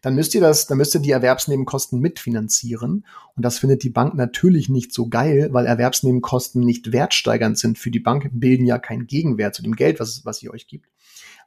dann 0.02 0.16
müsst 0.16 0.34
ihr 0.34 0.42
das, 0.42 0.68
dann 0.68 0.78
müsst 0.78 0.96
ihr 0.96 1.02
die 1.02 1.12
Erwerbsnebenkosten 1.12 2.00
mitfinanzieren. 2.00 3.06
Und 3.36 3.46
das 3.46 3.60
findet 3.60 3.84
die 3.84 3.90
Bank 3.90 4.16
natürlich 4.16 4.68
nicht 4.68 4.94
so 4.94 5.08
geil, 5.08 5.50
weil 5.52 5.66
Erwerbsnebenkosten 5.66 6.62
nicht 6.62 6.92
wertsteigernd 6.92 7.58
sind 7.58 7.78
für 7.78 7.92
die 7.92 8.00
Bank, 8.00 8.30
bilden 8.34 8.66
ja 8.66 8.80
keinen 8.80 9.08
Gegenwert 9.08 9.56
zu 9.56 9.62
dem 9.62 9.76
Geld, 9.76 10.00
was, 10.00 10.26
was 10.26 10.40
sie 10.40 10.50
euch 10.50 10.68
gibt. 10.68 10.88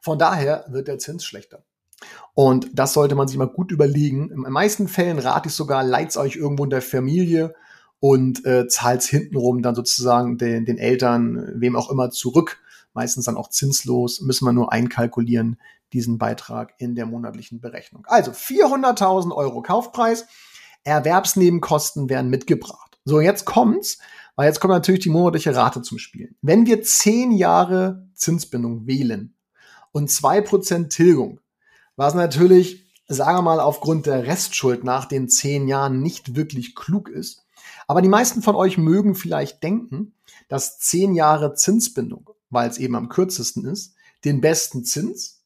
Von 0.00 0.18
daher 0.18 0.66
wird 0.68 0.88
der 0.88 0.98
Zins 0.98 1.24
schlechter. 1.24 1.64
Und 2.34 2.68
das 2.74 2.92
sollte 2.92 3.14
man 3.14 3.28
sich 3.28 3.38
mal 3.38 3.48
gut 3.48 3.72
überlegen. 3.72 4.30
In 4.30 4.42
den 4.42 4.52
meisten 4.52 4.88
Fällen 4.88 5.18
rate 5.18 5.48
ich 5.48 5.54
sogar, 5.54 5.82
leit's 5.82 6.16
euch 6.16 6.36
irgendwo 6.36 6.64
in 6.64 6.70
der 6.70 6.82
Familie 6.82 7.54
und 8.00 8.44
äh, 8.44 8.68
zahlt's 8.68 9.08
hintenrum 9.08 9.62
dann 9.62 9.74
sozusagen 9.74 10.36
den, 10.36 10.64
den 10.64 10.78
Eltern, 10.78 11.52
wem 11.54 11.76
auch 11.76 11.90
immer, 11.90 12.10
zurück. 12.10 12.58
Meistens 12.92 13.24
dann 13.24 13.36
auch 13.36 13.48
zinslos, 13.48 14.20
müssen 14.20 14.44
wir 14.44 14.52
nur 14.52 14.72
einkalkulieren, 14.72 15.56
diesen 15.94 16.18
Beitrag 16.18 16.74
in 16.78 16.94
der 16.94 17.06
monatlichen 17.06 17.60
Berechnung. 17.60 18.04
Also 18.06 18.32
400.000 18.32 19.32
Euro 19.32 19.62
Kaufpreis, 19.62 20.26
Erwerbsnebenkosten 20.82 22.10
werden 22.10 22.28
mitgebracht. 22.28 22.98
So, 23.06 23.20
jetzt 23.20 23.46
kommt's, 23.46 23.98
weil 24.36 24.48
jetzt 24.48 24.60
kommt 24.60 24.72
natürlich 24.72 25.02
die 25.02 25.10
monatliche 25.10 25.54
Rate 25.54 25.82
zum 25.82 25.98
Spiel. 25.98 26.34
Wenn 26.42 26.66
wir 26.66 26.82
zehn 26.82 27.32
Jahre 27.32 28.06
Zinsbindung 28.14 28.86
wählen 28.86 29.34
und 29.92 30.10
zwei 30.10 30.40
Prozent 30.40 30.92
Tilgung, 30.92 31.40
was 31.96 32.14
natürlich, 32.14 32.84
sagen 33.06 33.38
wir 33.38 33.42
mal, 33.42 33.60
aufgrund 33.60 34.06
der 34.06 34.26
Restschuld 34.26 34.84
nach 34.84 35.04
den 35.04 35.28
zehn 35.28 35.68
Jahren 35.68 36.00
nicht 36.00 36.34
wirklich 36.34 36.74
klug 36.74 37.08
ist. 37.08 37.46
Aber 37.86 38.02
die 38.02 38.08
meisten 38.08 38.42
von 38.42 38.56
euch 38.56 38.76
mögen 38.76 39.14
vielleicht 39.14 39.62
denken, 39.62 40.14
dass 40.48 40.78
zehn 40.78 41.14
Jahre 41.14 41.54
Zinsbindung, 41.54 42.30
weil 42.50 42.68
es 42.68 42.78
eben 42.78 42.96
am 42.96 43.08
kürzesten 43.08 43.64
ist, 43.64 43.94
den 44.24 44.40
besten 44.40 44.84
Zins 44.84 45.43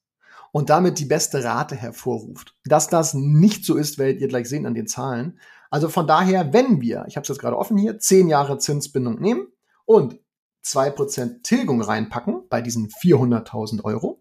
und 0.58 0.70
damit 0.70 0.98
die 0.98 1.04
beste 1.04 1.44
Rate 1.44 1.76
hervorruft. 1.76 2.56
Dass 2.64 2.88
das 2.88 3.14
nicht 3.14 3.64
so 3.64 3.76
ist, 3.76 3.96
werdet 3.96 4.20
ihr 4.20 4.26
gleich 4.26 4.48
sehen 4.48 4.66
an 4.66 4.74
den 4.74 4.88
Zahlen. 4.88 5.38
Also 5.70 5.88
von 5.88 6.08
daher, 6.08 6.52
wenn 6.52 6.80
wir, 6.80 7.04
ich 7.06 7.14
habe 7.14 7.22
es 7.22 7.28
jetzt 7.28 7.38
gerade 7.38 7.56
offen 7.56 7.76
hier, 7.76 8.00
zehn 8.00 8.26
Jahre 8.26 8.58
Zinsbindung 8.58 9.20
nehmen 9.20 9.46
und 9.84 10.18
zwei 10.62 10.90
Prozent 10.90 11.44
Tilgung 11.44 11.80
reinpacken 11.80 12.42
bei 12.50 12.60
diesen 12.60 12.88
400.000 12.88 13.84
Euro, 13.84 14.18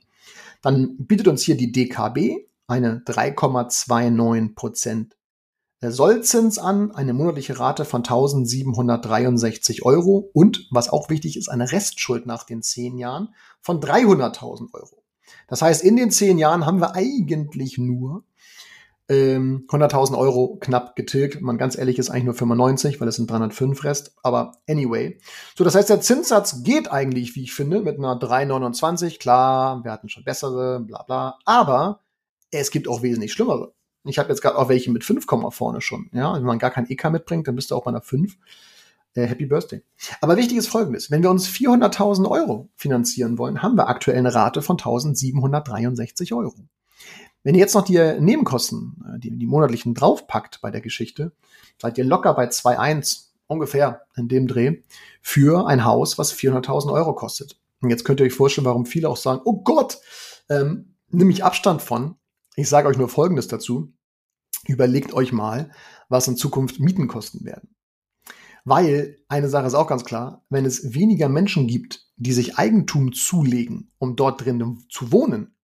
dann 0.62 0.96
bietet 1.00 1.28
uns 1.28 1.42
hier 1.42 1.58
die 1.58 1.72
DKB 1.72 2.46
eine 2.68 3.00
3,29 3.00 4.54
Prozent 4.54 5.18
Sollzins 5.82 6.60
an, 6.60 6.92
eine 6.92 7.14
monatliche 7.14 7.58
Rate 7.58 7.84
von 7.84 8.02
1763 8.02 9.84
Euro 9.84 10.30
und, 10.34 10.68
was 10.70 10.90
auch 10.90 11.10
wichtig 11.10 11.36
ist, 11.36 11.50
eine 11.50 11.72
Restschuld 11.72 12.28
nach 12.28 12.44
den 12.44 12.62
zehn 12.62 12.96
Jahren 13.00 13.34
von 13.60 13.80
300.000 13.80 14.76
Euro. 14.76 14.97
Das 15.48 15.62
heißt, 15.62 15.84
in 15.84 15.96
den 15.96 16.12
zehn 16.12 16.38
Jahren 16.38 16.66
haben 16.66 16.80
wir 16.80 16.96
eigentlich 16.96 17.78
nur 17.78 18.24
ähm, 19.10 19.66
100.000 19.70 20.18
Euro 20.18 20.58
knapp 20.60 20.96
getilgt. 20.96 21.42
Man 21.42 21.58
ganz 21.58 21.78
ehrlich 21.78 21.98
ist 21.98 22.10
eigentlich 22.10 22.26
nur 22.26 22.34
95, 22.34 23.00
weil 23.00 23.08
es 23.08 23.16
sind 23.16 23.30
305 23.30 23.84
Rest. 23.84 24.16
Aber 24.24 24.54
anyway. 24.68 25.20
So, 25.56 25.64
das 25.64 25.76
heißt, 25.76 25.90
der 25.90 26.02
Zinssatz 26.02 26.64
geht 26.64 26.92
eigentlich, 26.92 27.36
wie 27.36 27.44
ich 27.44 27.54
finde, 27.54 27.82
mit 27.82 27.98
einer 27.98 28.20
3,29. 28.20 29.20
Klar, 29.20 29.84
wir 29.84 29.92
hatten 29.92 30.10
schon 30.10 30.24
bessere, 30.24 30.80
bla 30.82 31.04
bla. 31.04 31.40
Aber 31.46 32.02
es 32.52 32.72
gibt 32.72 32.88
auch 32.88 33.02
wesentlich 33.02 33.34
schlimmere. 33.34 33.74
Ich 34.04 34.20
habe 34.20 34.30
jetzt 34.30 34.42
gerade 34.42 34.58
auch 34.58 34.70
welche 34.70 34.92
mit 34.92 35.04
5, 35.04 35.26
vorne 35.52 35.82
schon. 35.82 36.10
Ja, 36.14 36.34
wenn 36.34 36.44
man 36.44 36.60
gar 36.60 36.72
kein 36.72 36.90
EK 36.90 37.10
mitbringt, 37.12 37.48
dann 37.48 37.56
bist 37.56 37.72
du 37.72 37.76
auch 37.76 37.84
bei 37.84 37.90
einer 37.90 38.02
5. 38.02 38.38
Äh, 39.14 39.26
Happy 39.26 39.46
Birthday. 39.46 39.82
Aber 40.22 40.38
wichtig 40.38 40.58
ist 40.58 40.68
Folgendes. 40.68 41.12
Wenn 41.12 41.24
wir 41.24 41.32
uns 41.32 41.48
400.000 41.48 42.30
Euro 42.30 42.70
finanzieren 42.76 43.38
wollen, 43.38 43.62
haben 43.62 43.76
wir 43.76 43.88
aktuell 43.88 44.18
eine 44.18 44.34
Rate 44.34 44.62
von 44.62 44.78
1.763 44.78 46.36
Euro. 46.36 46.56
Wenn 47.44 47.56
ihr 47.56 47.62
jetzt 47.62 47.76
noch 47.76 47.86
die 47.86 47.98
Nebenkosten, 48.20 49.04
äh, 49.16 49.20
die, 49.20 49.38
die 49.38 49.48
monatlichen 49.48 49.94
draufpackt 49.94 50.62
bei 50.62 50.72
der 50.72 50.82
Geschichte, 50.82 51.32
seid 51.82 51.98
ihr 51.98 52.04
locker 52.04 52.34
bei 52.34 52.48
2,1 52.48 53.28
ungefähr 53.48 54.02
in 54.16 54.28
dem 54.28 54.48
Dreh 54.48 54.82
für 55.22 55.68
ein 55.68 55.86
Haus, 55.86 56.18
was 56.18 56.34
400.000 56.34 56.92
Euro 56.92 57.16
kostet. 57.16 57.60
Und 57.82 57.90
jetzt 57.90 58.04
könnt 58.06 58.20
ihr 58.20 58.26
euch 58.26 58.34
vorstellen, 58.34 58.66
warum 58.66 58.86
viele 58.86 59.10
auch 59.10 59.18
sagen, 59.18 59.42
oh 59.46 59.62
Gott, 59.62 60.00
ähm, 60.50 60.96
nehme 61.10 61.32
ich 61.32 61.44
Abstand 61.44 61.82
von. 61.82 62.16
Ich 62.56 62.70
sage 62.70 62.88
euch 62.88 62.98
nur 62.98 63.10
Folgendes 63.10 63.48
dazu. 63.48 63.94
Überlegt 64.66 65.14
euch 65.14 65.32
mal, 65.32 65.72
was 66.10 66.28
in 66.28 66.36
Zukunft 66.36 66.80
Mieten 66.80 67.08
kosten 67.08 67.46
werden. 67.46 67.70
Weil 68.70 69.16
eine 69.30 69.48
Sache 69.48 69.66
ist 69.66 69.76
auch 69.76 69.88
ganz 69.88 70.04
klar, 70.04 70.44
wenn 70.50 70.66
es 70.66 70.94
weniger 70.94 71.30
Menschen 71.30 71.68
gibt, 71.68 72.06
die 72.18 72.34
sich 72.34 72.58
Eigentum 72.58 73.14
zulegen, 73.14 73.94
um 73.98 74.18
dort 74.18 74.44
drin 74.44 74.84
zu 74.90 75.14
wohnen, 75.14 75.56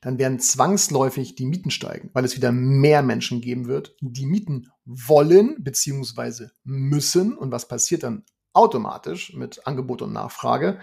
dann 0.00 0.16
werden 0.16 0.38
zwangsläufig 0.38 1.34
die 1.34 1.44
Mieten 1.44 1.72
steigen, 1.72 2.10
weil 2.12 2.24
es 2.24 2.36
wieder 2.36 2.52
mehr 2.52 3.02
Menschen 3.02 3.40
geben 3.40 3.66
wird, 3.66 3.96
die 4.00 4.26
Mieten 4.26 4.68
wollen 4.84 5.56
bzw. 5.58 6.50
müssen. 6.62 7.36
Und 7.36 7.50
was 7.50 7.66
passiert 7.66 8.04
dann 8.04 8.22
automatisch 8.52 9.34
mit 9.34 9.66
Angebot 9.66 10.00
und 10.00 10.12
Nachfrage? 10.12 10.78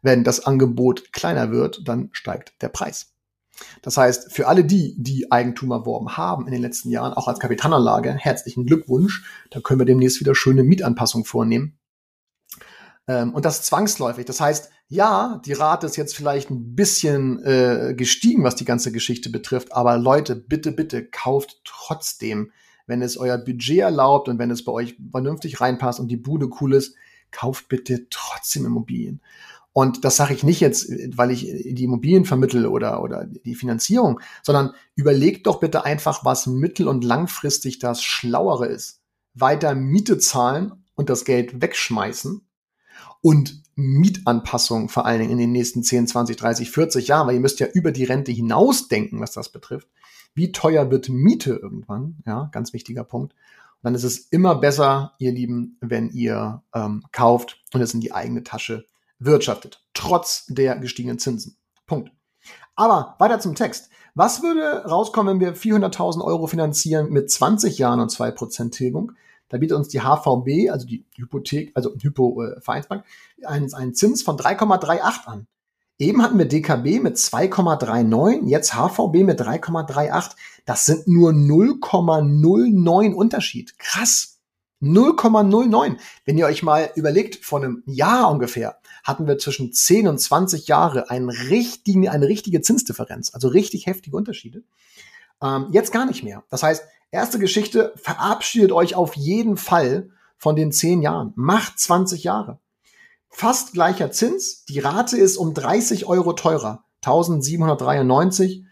Wenn 0.00 0.24
das 0.24 0.46
Angebot 0.46 1.12
kleiner 1.12 1.50
wird, 1.50 1.86
dann 1.86 2.08
steigt 2.12 2.54
der 2.62 2.70
Preis. 2.70 3.15
Das 3.82 3.96
heißt, 3.96 4.32
für 4.32 4.48
alle 4.48 4.64
die, 4.64 4.94
die 4.98 5.30
Eigentum 5.32 5.70
erworben 5.70 6.16
haben 6.16 6.46
in 6.46 6.52
den 6.52 6.62
letzten 6.62 6.90
Jahren, 6.90 7.12
auch 7.12 7.28
als 7.28 7.38
Kapitalanlage, 7.38 8.12
herzlichen 8.12 8.66
Glückwunsch. 8.66 9.24
Da 9.50 9.60
können 9.60 9.80
wir 9.80 9.86
demnächst 9.86 10.20
wieder 10.20 10.34
schöne 10.34 10.62
Mietanpassungen 10.62 11.24
vornehmen. 11.24 11.78
Ähm, 13.08 13.32
und 13.34 13.44
das 13.44 13.62
zwangsläufig. 13.62 14.24
Das 14.24 14.40
heißt, 14.40 14.70
ja, 14.88 15.40
die 15.44 15.52
Rate 15.52 15.86
ist 15.86 15.96
jetzt 15.96 16.14
vielleicht 16.14 16.50
ein 16.50 16.74
bisschen 16.74 17.42
äh, 17.44 17.94
gestiegen, 17.96 18.44
was 18.44 18.54
die 18.54 18.64
ganze 18.64 18.92
Geschichte 18.92 19.30
betrifft, 19.30 19.72
aber 19.72 19.98
Leute, 19.98 20.36
bitte, 20.36 20.70
bitte 20.70 21.04
kauft 21.04 21.60
trotzdem, 21.64 22.52
wenn 22.86 23.02
es 23.02 23.16
euer 23.16 23.36
Budget 23.36 23.80
erlaubt 23.80 24.28
und 24.28 24.38
wenn 24.38 24.50
es 24.50 24.64
bei 24.64 24.70
euch 24.70 24.96
vernünftig 25.10 25.60
reinpasst 25.60 25.98
und 25.98 26.08
die 26.08 26.16
Bude 26.16 26.48
cool 26.60 26.74
ist, 26.74 26.94
kauft 27.32 27.68
bitte 27.68 28.06
trotzdem 28.10 28.64
Immobilien. 28.64 29.20
Und 29.76 30.06
das 30.06 30.16
sage 30.16 30.32
ich 30.32 30.42
nicht 30.42 30.60
jetzt, 30.60 30.90
weil 31.18 31.30
ich 31.30 31.42
die 31.42 31.84
Immobilien 31.84 32.24
vermittel 32.24 32.64
oder, 32.64 33.02
oder 33.02 33.26
die 33.26 33.54
Finanzierung, 33.54 34.20
sondern 34.42 34.72
überlegt 34.94 35.46
doch 35.46 35.60
bitte 35.60 35.84
einfach, 35.84 36.24
was 36.24 36.46
mittel- 36.46 36.88
und 36.88 37.04
langfristig 37.04 37.78
das 37.78 38.02
Schlauere 38.02 38.68
ist. 38.68 39.02
Weiter 39.34 39.74
Miete 39.74 40.16
zahlen 40.16 40.72
und 40.94 41.10
das 41.10 41.26
Geld 41.26 41.60
wegschmeißen 41.60 42.40
und 43.20 43.62
Mietanpassung 43.74 44.88
vor 44.88 45.04
allen 45.04 45.18
Dingen 45.18 45.32
in 45.32 45.38
den 45.38 45.52
nächsten 45.52 45.82
10, 45.82 46.06
20, 46.06 46.38
30, 46.38 46.70
40 46.70 47.08
Jahren, 47.08 47.26
weil 47.26 47.34
ihr 47.34 47.42
müsst 47.42 47.60
ja 47.60 47.66
über 47.66 47.92
die 47.92 48.04
Rente 48.04 48.32
hinausdenken, 48.32 49.20
was 49.20 49.32
das 49.32 49.52
betrifft. 49.52 49.88
Wie 50.32 50.52
teuer 50.52 50.90
wird 50.90 51.10
Miete 51.10 51.52
irgendwann? 51.52 52.16
Ja, 52.24 52.48
ganz 52.50 52.72
wichtiger 52.72 53.04
Punkt. 53.04 53.34
Und 53.34 53.82
dann 53.82 53.94
ist 53.94 54.04
es 54.04 54.16
immer 54.16 54.54
besser, 54.54 55.12
ihr 55.18 55.32
Lieben, 55.32 55.76
wenn 55.82 56.08
ihr 56.08 56.62
ähm, 56.74 57.04
kauft 57.12 57.62
und 57.74 57.82
es 57.82 57.92
in 57.92 58.00
die 58.00 58.12
eigene 58.12 58.42
Tasche 58.42 58.86
wirtschaftet, 59.18 59.82
trotz 59.94 60.46
der 60.46 60.76
gestiegenen 60.76 61.18
Zinsen. 61.18 61.56
Punkt. 61.86 62.10
Aber 62.74 63.16
weiter 63.18 63.40
zum 63.40 63.54
Text. 63.54 63.90
Was 64.14 64.42
würde 64.42 64.88
rauskommen, 64.88 65.40
wenn 65.40 65.40
wir 65.40 65.56
400.000 65.56 66.22
Euro 66.24 66.46
finanzieren 66.46 67.10
mit 67.10 67.30
20 67.30 67.78
Jahren 67.78 68.00
und 68.00 68.10
2% 68.10 68.70
Tilgung? 68.70 69.12
Da 69.48 69.58
bietet 69.58 69.76
uns 69.76 69.88
die 69.88 70.00
HVB, 70.00 70.70
also 70.70 70.86
die 70.86 71.04
Hypothek, 71.16 71.72
also 71.74 71.94
Hypo 72.00 72.42
äh, 72.42 72.60
einen, 73.46 73.72
einen 73.74 73.94
Zins 73.94 74.22
von 74.22 74.36
3,38 74.36 75.26
an. 75.26 75.46
Eben 75.98 76.22
hatten 76.22 76.38
wir 76.38 76.46
DKB 76.46 77.00
mit 77.02 77.16
2,39, 77.16 78.48
jetzt 78.48 78.74
HVB 78.74 79.24
mit 79.24 79.40
3,38. 79.40 80.32
Das 80.66 80.84
sind 80.84 81.06
nur 81.06 81.30
0,09 81.30 83.14
Unterschied. 83.14 83.78
Krass. 83.78 84.35
0,09. 84.82 85.96
Wenn 86.24 86.38
ihr 86.38 86.46
euch 86.46 86.62
mal 86.62 86.90
überlegt, 86.94 87.44
vor 87.44 87.60
einem 87.60 87.82
Jahr 87.86 88.30
ungefähr 88.30 88.78
hatten 89.04 89.26
wir 89.26 89.38
zwischen 89.38 89.72
10 89.72 90.08
und 90.08 90.18
20 90.18 90.68
Jahre 90.68 91.10
einen 91.10 91.30
richtigen, 91.30 92.08
eine 92.08 92.28
richtige 92.28 92.60
Zinsdifferenz, 92.60 93.32
also 93.32 93.48
richtig 93.48 93.86
heftige 93.86 94.16
Unterschiede. 94.16 94.62
Ähm, 95.42 95.68
jetzt 95.72 95.92
gar 95.92 96.06
nicht 96.06 96.22
mehr. 96.22 96.44
Das 96.50 96.62
heißt, 96.62 96.84
erste 97.10 97.38
Geschichte, 97.38 97.92
verabschiedet 97.96 98.72
euch 98.72 98.94
auf 98.94 99.14
jeden 99.14 99.56
Fall 99.56 100.10
von 100.36 100.56
den 100.56 100.72
10 100.72 101.02
Jahren. 101.02 101.32
Macht 101.36 101.78
20 101.78 102.24
Jahre. 102.24 102.58
Fast 103.28 103.72
gleicher 103.72 104.10
Zins. 104.12 104.64
Die 104.64 104.80
Rate 104.80 105.16
ist 105.16 105.36
um 105.36 105.54
30 105.54 106.06
Euro 106.06 106.32
teurer. 106.32 106.84
1793. 107.04 108.64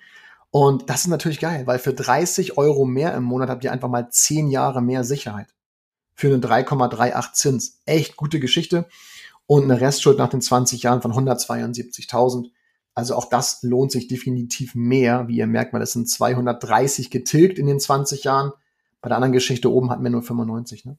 Und 0.50 0.88
das 0.90 1.02
ist 1.02 1.08
natürlich 1.08 1.40
geil, 1.40 1.66
weil 1.66 1.78
für 1.78 1.94
30 1.94 2.58
Euro 2.58 2.84
mehr 2.84 3.14
im 3.14 3.25
Monat 3.25 3.49
habt 3.49 3.64
ihr 3.64 3.73
einfach 3.73 3.88
mal 3.88 4.08
10 4.11 4.50
Jahre 4.50 4.82
mehr 4.82 5.04
Sicherheit 5.04 5.54
für 6.14 6.28
einen 6.28 6.42
3,38 6.42 7.33
Zins. 7.33 7.80
Echt 7.87 8.16
gute 8.16 8.40
Geschichte. 8.40 8.87
Und 9.47 9.64
eine 9.64 9.80
Restschuld 9.80 10.18
nach 10.18 10.28
den 10.28 10.40
20 10.40 10.83
Jahren 10.83 11.02
von 11.02 11.12
172.000. 11.12 12.50
Also 12.94 13.16
auch 13.16 13.28
das 13.28 13.62
lohnt 13.62 13.92
sich 13.92 14.06
definitiv 14.06 14.75
mehr, 14.75 15.26
wie 15.28 15.37
ihr 15.37 15.47
merkt, 15.47 15.73
weil 15.73 15.83
es 15.83 15.92
sind 15.92 16.09
230 16.09 17.11
getilgt 17.11 17.59
in 17.59 17.66
den 17.66 17.80
20 17.80 18.25
Jahren. 18.25 18.52
Bei 19.02 19.09
der 19.09 19.16
anderen 19.16 19.33
Geschichte 19.33 19.71
oben 19.71 19.90
hatten 19.90 20.02
wir 20.02 20.11
nur 20.11 20.23
95. 20.23 20.87
Ne? 20.87 20.97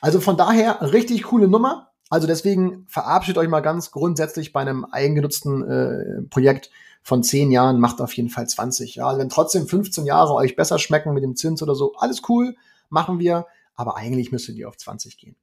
Also 0.00 0.20
von 0.20 0.36
daher 0.36 0.80
richtig 0.92 1.24
coole 1.24 1.46
Nummer. 1.46 1.90
Also 2.10 2.26
deswegen 2.26 2.86
verabschiedet 2.88 3.38
euch 3.38 3.48
mal 3.48 3.60
ganz 3.60 3.90
grundsätzlich 3.90 4.52
bei 4.52 4.60
einem 4.60 4.84
eigengenutzten 4.84 5.62
äh, 5.62 6.22
Projekt 6.30 6.70
von 7.02 7.22
10 7.22 7.50
Jahren 7.50 7.80
macht 7.80 8.00
auf 8.00 8.14
jeden 8.14 8.30
Fall 8.30 8.48
20. 8.48 8.96
Ja, 8.96 9.06
also 9.06 9.20
wenn 9.20 9.28
trotzdem 9.28 9.68
15 9.68 10.06
Jahre 10.06 10.34
euch 10.34 10.56
besser 10.56 10.78
schmecken 10.78 11.12
mit 11.12 11.22
dem 11.22 11.36
Zins 11.36 11.62
oder 11.62 11.74
so, 11.74 11.94
alles 11.96 12.22
cool, 12.28 12.56
machen 12.88 13.18
wir, 13.18 13.46
aber 13.74 13.96
eigentlich 13.96 14.32
müsstet 14.32 14.56
ihr 14.56 14.68
auf 14.68 14.76
20 14.76 15.16
gehen. 15.18 15.36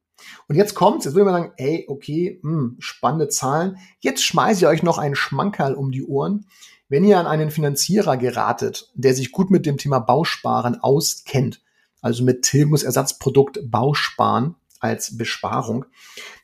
Und 0.48 0.56
jetzt 0.56 0.74
kommt's, 0.74 1.04
jetzt 1.04 1.14
würde 1.14 1.30
man 1.30 1.42
sagen, 1.42 1.52
ey, 1.56 1.86
okay, 1.88 2.40
mh, 2.42 2.50
hm, 2.50 2.76
spannende 2.78 3.28
Zahlen. 3.28 3.78
Jetzt 4.00 4.24
schmeiße 4.24 4.60
ich 4.60 4.66
euch 4.66 4.82
noch 4.82 4.98
einen 4.98 5.16
Schmankerl 5.16 5.74
um 5.74 5.90
die 5.90 6.04
Ohren. 6.04 6.46
Wenn 6.88 7.04
ihr 7.04 7.18
an 7.18 7.26
einen 7.26 7.50
Finanzierer 7.50 8.16
geratet, 8.16 8.90
der 8.94 9.14
sich 9.14 9.32
gut 9.32 9.50
mit 9.50 9.66
dem 9.66 9.78
Thema 9.78 9.98
Bausparen 9.98 10.80
auskennt, 10.80 11.62
also 12.00 12.22
mit 12.22 12.42
Tilgungsersatzprodukt 12.42 13.70
Bausparen 13.70 14.56
als 14.80 15.16
Besparung, 15.16 15.86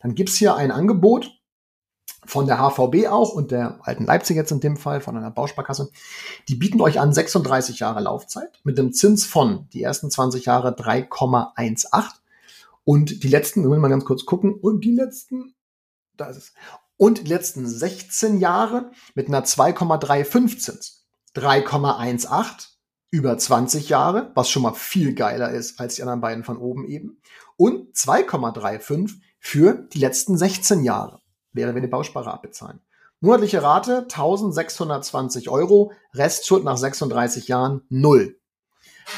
dann 0.00 0.14
gibt's 0.14 0.36
hier 0.36 0.54
ein 0.56 0.70
Angebot 0.70 1.37
von 2.24 2.46
der 2.46 2.58
HVB 2.58 3.08
auch 3.08 3.32
und 3.32 3.50
der 3.50 3.78
alten 3.82 4.04
Leipzig 4.04 4.36
jetzt 4.36 4.52
in 4.52 4.60
dem 4.60 4.76
Fall, 4.76 5.00
von 5.00 5.16
einer 5.16 5.30
Bausparkasse. 5.30 5.90
Die 6.48 6.56
bieten 6.56 6.80
euch 6.80 7.00
an 7.00 7.12
36 7.12 7.78
Jahre 7.78 8.00
Laufzeit 8.00 8.60
mit 8.64 8.78
einem 8.78 8.92
Zins 8.92 9.24
von 9.24 9.68
die 9.72 9.82
ersten 9.82 10.10
20 10.10 10.44
Jahre 10.44 10.70
3,18 10.74 12.04
und 12.84 13.22
die 13.22 13.28
letzten, 13.28 13.62
wir 13.62 13.70
wollen 13.70 13.80
mal 13.80 13.88
ganz 13.88 14.04
kurz 14.04 14.24
gucken, 14.24 14.54
und 14.54 14.84
die 14.84 14.92
letzten, 14.92 15.54
da 16.16 16.26
ist 16.26 16.36
es, 16.36 16.52
und 16.96 17.26
die 17.26 17.28
letzten 17.28 17.66
16 17.66 18.40
Jahre 18.40 18.90
mit 19.14 19.28
einer 19.28 19.44
2,35 19.44 20.58
Zins. 20.58 21.06
3,18 21.36 22.68
über 23.10 23.38
20 23.38 23.88
Jahre, 23.88 24.32
was 24.34 24.50
schon 24.50 24.62
mal 24.62 24.74
viel 24.74 25.14
geiler 25.14 25.50
ist 25.50 25.80
als 25.80 25.94
die 25.94 26.02
anderen 26.02 26.20
beiden 26.20 26.44
von 26.44 26.56
oben 26.56 26.86
eben. 26.86 27.20
Und 27.56 27.94
2,35 27.94 29.20
für 29.38 29.74
die 29.74 29.98
letzten 29.98 30.36
16 30.36 30.82
Jahre, 30.82 31.20
während 31.58 31.74
wir 31.74 31.82
die 31.82 31.88
Bausparer 31.88 32.32
abbezahlen. 32.32 32.80
Monatliche 33.20 33.62
Rate 33.62 34.04
1620 34.04 35.50
Euro, 35.50 35.92
Restschuld 36.14 36.64
nach 36.64 36.78
36 36.78 37.48
Jahren 37.48 37.82
null. 37.90 38.38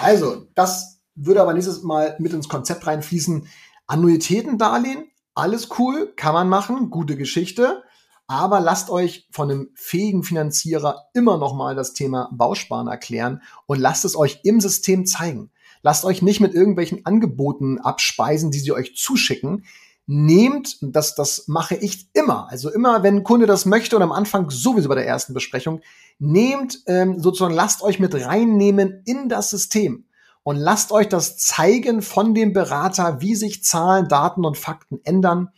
Also, 0.00 0.47
das 0.54 1.00
würde 1.14 1.42
aber 1.42 1.52
nächstes 1.52 1.82
Mal 1.82 2.16
mit 2.18 2.32
ins 2.32 2.49
Konzept 2.49 2.87
reinfließen. 2.87 3.47
Annuitätendarlehen, 3.87 5.11
alles 5.35 5.68
cool, 5.78 6.12
kann 6.16 6.35
man 6.35 6.49
machen, 6.49 6.90
gute 6.90 7.16
Geschichte. 7.16 7.82
Aber 8.26 8.61
lasst 8.61 8.90
euch 8.90 9.28
von 9.32 9.50
einem 9.50 9.70
fähigen 9.75 10.23
Finanzierer 10.23 11.09
immer 11.14 11.37
noch 11.37 11.54
mal 11.54 11.75
das 11.75 11.92
Thema 11.92 12.30
Bausparen 12.32 12.87
erklären 12.87 13.42
und 13.66 13.80
lasst 13.80 14.04
es 14.04 14.16
euch 14.16 14.40
im 14.44 14.61
System 14.61 15.04
zeigen. 15.04 15.50
Lasst 15.82 16.04
euch 16.04 16.23
nicht 16.23 16.40
mit 16.40 16.54
irgendwelchen 16.54 17.04
Angeboten 17.06 17.78
abspeisen, 17.80 18.50
die 18.50 18.61
sie 18.61 18.73
euch 18.73 18.97
zuschicken. 18.97 19.64
Nehmt, 20.12 20.79
das, 20.81 21.14
das 21.14 21.47
mache 21.47 21.76
ich 21.76 22.09
immer, 22.14 22.50
also 22.50 22.69
immer, 22.69 23.05
wenn 23.05 23.19
ein 23.19 23.23
Kunde 23.23 23.47
das 23.47 23.64
möchte 23.64 23.95
und 23.95 24.02
am 24.02 24.11
Anfang 24.11 24.50
sowieso 24.50 24.88
bei 24.88 24.97
der 24.97 25.07
ersten 25.07 25.35
Besprechung, 25.35 25.83
nehmt 26.19 26.81
ähm, 26.88 27.21
sozusagen, 27.21 27.55
lasst 27.55 27.81
euch 27.81 28.00
mit 28.00 28.12
reinnehmen 28.12 29.02
in 29.07 29.29
das 29.29 29.50
System 29.50 30.07
und 30.43 30.57
lasst 30.57 30.90
euch 30.90 31.09
das 31.09 31.37
zeigen 31.37 32.02
von 32.02 32.35
dem 32.35 32.52
Berater, 32.52 33.21
wie 33.21 33.37
sich 33.37 33.62
Zahlen, 33.62 34.09
Daten 34.09 34.45
und 34.45 34.59
Fakten 34.59 34.99
ändern, 35.05 35.50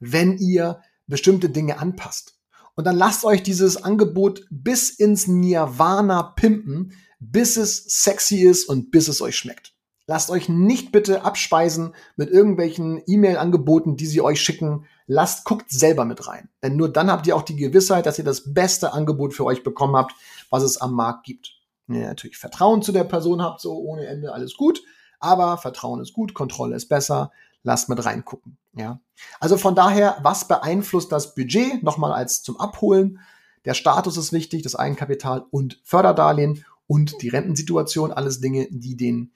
wenn 0.00 0.36
ihr 0.36 0.80
bestimmte 1.06 1.48
Dinge 1.48 1.78
anpasst. 1.78 2.40
Und 2.74 2.88
dann 2.88 2.96
lasst 2.96 3.24
euch 3.24 3.44
dieses 3.44 3.84
Angebot 3.84 4.44
bis 4.50 4.90
ins 4.90 5.28
Nirvana 5.28 6.24
pimpen, 6.24 6.92
bis 7.20 7.56
es 7.56 7.84
sexy 7.84 8.38
ist 8.38 8.68
und 8.68 8.90
bis 8.90 9.06
es 9.06 9.22
euch 9.22 9.36
schmeckt. 9.36 9.76
Lasst 10.06 10.30
euch 10.30 10.48
nicht 10.48 10.90
bitte 10.90 11.24
abspeisen 11.24 11.94
mit 12.16 12.30
irgendwelchen 12.30 13.02
E-Mail-Angeboten, 13.06 13.96
die 13.96 14.06
sie 14.06 14.20
euch 14.20 14.40
schicken. 14.40 14.86
Lasst, 15.06 15.44
guckt 15.44 15.70
selber 15.70 16.04
mit 16.04 16.26
rein. 16.26 16.48
Denn 16.62 16.76
nur 16.76 16.92
dann 16.92 17.10
habt 17.10 17.26
ihr 17.26 17.36
auch 17.36 17.42
die 17.42 17.56
Gewissheit, 17.56 18.06
dass 18.06 18.18
ihr 18.18 18.24
das 18.24 18.52
beste 18.52 18.92
Angebot 18.92 19.32
für 19.32 19.44
euch 19.44 19.62
bekommen 19.62 19.96
habt, 19.96 20.14
was 20.50 20.64
es 20.64 20.80
am 20.80 20.94
Markt 20.94 21.24
gibt. 21.24 21.60
Wenn 21.86 22.00
ihr 22.00 22.08
natürlich 22.08 22.36
Vertrauen 22.36 22.82
zu 22.82 22.90
der 22.90 23.04
Person 23.04 23.42
habt, 23.42 23.60
so 23.60 23.78
ohne 23.78 24.06
Ende, 24.06 24.32
alles 24.32 24.56
gut. 24.56 24.82
Aber 25.20 25.56
Vertrauen 25.56 26.00
ist 26.00 26.12
gut, 26.12 26.34
Kontrolle 26.34 26.74
ist 26.74 26.88
besser. 26.88 27.30
Lasst 27.62 27.88
mit 27.88 28.04
reingucken. 28.04 28.58
Ja. 28.74 29.00
Also 29.38 29.56
von 29.56 29.76
daher, 29.76 30.16
was 30.22 30.48
beeinflusst 30.48 31.12
das 31.12 31.36
Budget? 31.36 31.82
Nochmal 31.84 32.12
als 32.12 32.42
zum 32.42 32.58
Abholen. 32.58 33.20
Der 33.64 33.74
Status 33.74 34.16
ist 34.16 34.32
wichtig, 34.32 34.62
das 34.62 34.74
Eigenkapital 34.74 35.44
und 35.50 35.80
Förderdarlehen 35.84 36.64
und 36.88 37.22
die 37.22 37.28
Rentensituation, 37.28 38.12
alles 38.12 38.40
Dinge, 38.40 38.66
die 38.70 38.96
den 38.96 39.32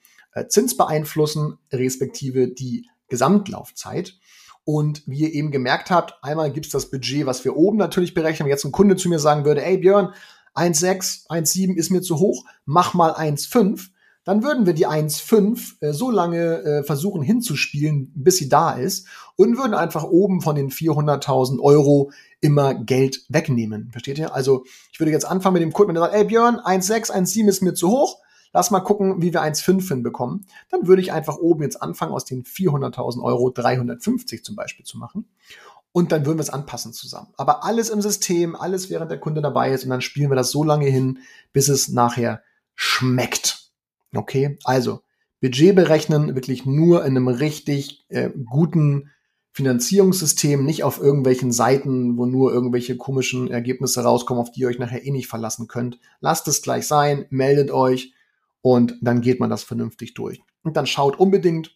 Zins 0.49 0.77
beeinflussen, 0.77 1.57
respektive 1.71 2.47
die 2.47 2.87
Gesamtlaufzeit. 3.09 4.15
Und 4.63 5.03
wie 5.05 5.21
ihr 5.21 5.33
eben 5.33 5.51
gemerkt 5.51 5.91
habt, 5.91 6.15
einmal 6.21 6.51
gibt 6.51 6.65
es 6.65 6.71
das 6.73 6.91
Budget, 6.91 7.25
was 7.25 7.45
wir 7.45 7.55
oben 7.55 7.77
natürlich 7.77 8.13
berechnen. 8.13 8.45
Wenn 8.45 8.51
jetzt 8.51 8.65
ein 8.65 8.73
Kunde 8.73 8.97
zu 8.97 9.07
mir 9.07 9.19
sagen 9.19 9.45
würde, 9.45 9.63
ey 9.63 9.77
Björn, 9.77 10.13
1,6, 10.55 11.27
1,7 11.29 11.75
ist 11.75 11.89
mir 11.89 12.01
zu 12.01 12.19
hoch, 12.19 12.43
mach 12.65 12.93
mal 12.93 13.13
1,5, 13.13 13.89
dann 14.27 14.43
würden 14.43 14.65
wir 14.65 14.73
die 14.73 14.85
1,5 14.85 15.75
äh, 15.79 15.93
so 15.93 16.11
lange 16.11 16.61
äh, 16.63 16.83
versuchen 16.83 17.21
hinzuspielen, 17.21 18.11
bis 18.13 18.35
sie 18.35 18.49
da 18.49 18.71
ist 18.71 19.07
und 19.37 19.57
würden 19.57 19.73
einfach 19.73 20.03
oben 20.03 20.41
von 20.41 20.57
den 20.57 20.69
400.000 20.69 21.61
Euro 21.61 22.11
immer 22.41 22.73
Geld 22.73 23.23
wegnehmen. 23.29 23.89
Versteht 23.91 24.19
ihr? 24.19 24.35
Also 24.35 24.65
ich 24.91 24.99
würde 24.99 25.13
jetzt 25.13 25.23
anfangen 25.23 25.53
mit 25.53 25.61
dem 25.61 25.71
Kunden, 25.71 25.91
wenn 25.91 25.95
er 25.95 26.07
sagt, 26.07 26.15
ey 26.15 26.25
Björn, 26.25 26.57
1,6, 26.57 27.11
1,7 27.11 27.47
ist 27.47 27.61
mir 27.61 27.73
zu 27.73 27.87
hoch, 27.89 28.19
lass 28.53 28.71
mal 28.71 28.79
gucken, 28.81 29.21
wie 29.21 29.33
wir 29.33 29.41
1,5 29.41 29.87
hinbekommen. 29.87 30.45
Dann 30.69 30.87
würde 30.87 31.01
ich 31.01 31.11
einfach 31.11 31.37
oben 31.37 31.63
jetzt 31.63 31.81
anfangen, 31.81 32.13
aus 32.13 32.25
den 32.25 32.43
400.000 32.43 33.21
Euro 33.21 33.49
350 33.49 34.43
zum 34.43 34.55
Beispiel 34.55 34.85
zu 34.85 34.97
machen 34.97 35.27
und 35.97 36.11
dann 36.11 36.27
würden 36.27 36.37
wir 36.37 36.43
es 36.43 36.51
anpassen 36.51 36.93
zusammen. 36.93 37.29
Aber 37.37 37.63
alles 37.63 37.89
im 37.89 38.01
System, 38.01 38.55
alles 38.55 38.89
während 38.91 39.09
der 39.09 39.19
Kunde 39.19 39.41
dabei 39.41 39.71
ist 39.71 39.83
und 39.83 39.89
dann 39.89 40.01
spielen 40.01 40.29
wir 40.29 40.35
das 40.35 40.51
so 40.51 40.63
lange 40.63 40.85
hin, 40.85 41.19
bis 41.53 41.69
es 41.69 41.89
nachher 41.89 42.43
schmeckt. 42.75 43.71
Okay, 44.15 44.59
also 44.63 45.01
Budget 45.41 45.75
berechnen 45.75 46.35
wirklich 46.35 46.67
nur 46.67 47.03
in 47.03 47.17
einem 47.17 47.27
richtig 47.27 48.05
äh, 48.09 48.29
guten 48.45 49.09
Finanzierungssystem, 49.53 50.63
nicht 50.63 50.83
auf 50.83 51.01
irgendwelchen 51.01 51.51
Seiten, 51.51 52.15
wo 52.15 52.27
nur 52.27 52.53
irgendwelche 52.53 52.95
komischen 52.95 53.49
Ergebnisse 53.49 54.03
rauskommen, 54.03 54.39
auf 54.39 54.51
die 54.51 54.61
ihr 54.61 54.67
euch 54.67 54.77
nachher 54.77 55.03
eh 55.03 55.09
nicht 55.09 55.27
verlassen 55.27 55.67
könnt. 55.67 55.99
Lasst 56.19 56.47
es 56.47 56.61
gleich 56.61 56.85
sein, 56.85 57.25
meldet 57.31 57.71
euch 57.71 58.13
und 58.73 58.95
dann 59.01 59.21
geht 59.21 59.39
man 59.39 59.49
das 59.49 59.63
vernünftig 59.63 60.13
durch. 60.13 60.41
Und 60.63 60.75
dann 60.75 60.85
schaut 60.85 61.17
unbedingt, 61.17 61.73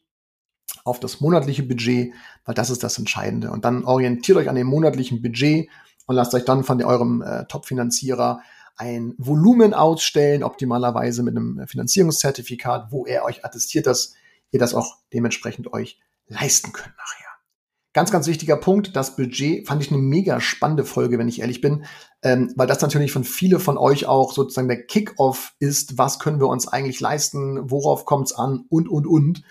auf 0.83 0.99
das 0.99 1.21
monatliche 1.21 1.63
Budget, 1.63 2.13
weil 2.43 2.55
das 2.55 2.69
ist 2.69 2.83
das 2.83 2.97
Entscheidende. 2.97 3.51
Und 3.51 3.63
dann 3.63 3.85
orientiert 3.85 4.37
euch 4.37 4.49
an 4.49 4.55
dem 4.55 4.67
monatlichen 4.67 5.21
Budget 5.21 5.69
und 6.05 6.15
lasst 6.15 6.33
euch 6.33 6.43
dann 6.43 6.63
von 6.65 6.83
eurem 6.83 7.21
äh, 7.21 7.45
Top-Finanzierer 7.45 8.41
ein 8.75 9.13
Volumen 9.17 9.73
ausstellen, 9.73 10.43
optimalerweise 10.43 11.23
mit 11.23 11.37
einem 11.37 11.65
Finanzierungszertifikat, 11.65 12.91
wo 12.91 13.05
er 13.05 13.23
euch 13.23 13.45
attestiert, 13.45 13.87
dass 13.87 14.15
ihr 14.51 14.59
das 14.59 14.73
auch 14.73 14.97
dementsprechend 15.13 15.71
euch 15.71 15.99
leisten 16.27 16.73
könnt 16.73 16.95
nachher. 16.97 17.27
Ganz, 17.93 18.11
ganz 18.11 18.27
wichtiger 18.27 18.57
Punkt, 18.57 18.95
das 18.95 19.15
Budget 19.15 19.67
fand 19.67 19.81
ich 19.81 19.91
eine 19.91 20.01
mega 20.01 20.41
spannende 20.41 20.83
Folge, 20.83 21.19
wenn 21.19 21.27
ich 21.27 21.41
ehrlich 21.41 21.61
bin, 21.61 21.85
ähm, 22.23 22.53
weil 22.55 22.67
das 22.67 22.81
natürlich 22.81 23.11
von 23.11 23.23
viele 23.23 23.59
von 23.59 23.77
euch 23.77 24.05
auch 24.05 24.31
sozusagen 24.33 24.67
der 24.67 24.85
Kick-off 24.85 25.53
ist, 25.59 25.97
was 25.97 26.19
können 26.19 26.39
wir 26.39 26.47
uns 26.47 26.67
eigentlich 26.67 26.99
leisten, 26.99 27.71
worauf 27.71 28.05
kommt 28.05 28.27
es 28.27 28.33
an 28.33 28.65
und, 28.69 28.87
und, 28.87 29.07
und. 29.07 29.43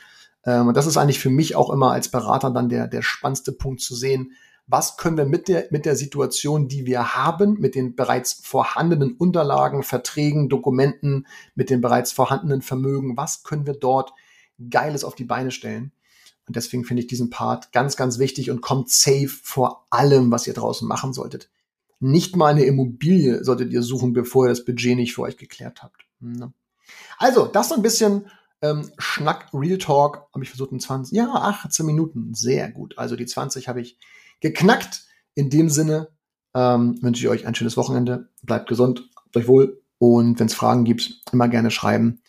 Ähm, 0.45 0.69
und 0.69 0.77
das 0.77 0.87
ist 0.87 0.97
eigentlich 0.97 1.19
für 1.19 1.31
mich 1.31 1.57
auch 1.57 1.71
immer 1.71 1.91
als 1.91 2.09
Berater 2.09 2.51
dann 2.51 2.69
der, 2.69 2.87
der 2.87 3.03
spannendste 3.03 3.53
Punkt 3.53 3.81
zu 3.81 3.97
sehen. 3.97 4.33
Was 4.69 4.97
können 4.97 5.17
wir 5.17 5.27
mit 5.27 5.49
der, 5.49 5.67
mit 5.71 5.85
der 5.85 5.97
Situation, 5.97 6.69
die 6.69 6.87
wir 6.87 7.17
haben, 7.17 7.55
mit 7.55 7.75
den 7.75 7.97
bereits 7.97 8.35
vorhandenen 8.35 9.15
Unterlagen, 9.15 9.83
Verträgen, 9.83 10.49
Dokumenten, 10.49 11.27
mit 11.57 11.71
den 11.71 11.81
bereits 11.81 12.13
vorhandenen 12.13 12.63
Vermögen, 12.63 13.17
was 13.17 13.43
können 13.43 13.67
wir 13.67 13.75
dort 13.75 14.13
Geiles 14.71 15.03
auf 15.03 15.17
die 15.17 15.25
Beine 15.25 15.51
stellen? 15.51 15.91
Und 16.47 16.55
deswegen 16.55 16.85
finde 16.85 17.03
ich 17.03 17.09
diesen 17.09 17.31
Part 17.31 17.73
ganz, 17.73 17.97
ganz 17.97 18.21
wichtig 18.21 18.51
und 18.51 18.61
kommt 18.61 18.91
safe 18.91 19.29
vor 19.29 19.87
allem, 19.91 20.31
was 20.31 20.47
ihr 20.47 20.55
draußen 20.55 20.87
machen 20.87 21.13
solltet. 21.13 21.51
Nicht 22.01 22.35
mal 22.35 22.53
eine 22.53 22.65
Immobilie 22.65 23.45
solltet 23.45 23.73
ihr 23.73 23.83
suchen, 23.83 24.13
bevor 24.13 24.47
ihr 24.47 24.51
das 24.51 24.65
Budget 24.65 24.97
nicht 24.97 25.15
für 25.15 25.23
euch 25.23 25.37
geklärt 25.37 25.83
habt. 25.83 26.07
Ne? 26.19 26.53
Also, 27.19 27.47
das 27.47 27.69
so 27.69 27.77
ein 27.77 27.83
bisschen 27.83 28.27
ähm, 28.63 28.91
Schnack 28.99 29.49
Real 29.53 29.79
Talk 29.79 30.29
habe 30.35 30.45
ich 30.45 30.51
versucht 30.51 30.73
in 30.73 30.81
20, 30.81 31.17
ja, 31.17 31.29
18 31.33 31.87
Minuten. 31.87 32.35
Sehr 32.35 32.71
gut. 32.71 32.99
Also 32.99 33.17
die 33.17 33.27
20 33.27 33.69
habe 33.69 33.81
ich 33.81 33.99
geknackt. 34.41 35.05
In 35.35 35.49
dem 35.49 35.71
Sinne 35.71 36.09
ähm, 36.55 36.99
wünsche 37.01 37.23
ich 37.23 37.29
euch 37.29 37.47
ein 37.47 37.55
schönes 37.55 37.77
Wochenende. 37.77 38.29
Bleibt 38.43 38.69
gesund, 38.69 39.09
habt 39.17 39.37
euch 39.37 39.49
wohl. 39.49 39.83
Und 39.99 40.39
wenn 40.41 40.47
es 40.47 40.55
Fragen 40.55 40.85
gibt, 40.85 41.23
immer 41.33 41.49
gerne 41.49 41.71
schreiben. 41.71 42.23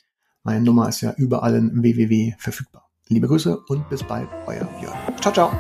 Meine 0.44 0.64
Nummer 0.64 0.90
ist 0.90 1.02
ja 1.02 1.14
überall 1.18 1.56
in 1.56 1.84
www 1.84 2.36
verfügbar. 2.38 2.90
Liebe 3.08 3.28
Grüße 3.28 3.58
und 3.68 3.90
bis 3.90 4.04
bald, 4.04 4.30
euer 4.48 4.68
Jörg. 4.82 4.96
Ciao, 5.22 5.34
ciao. 5.34 5.52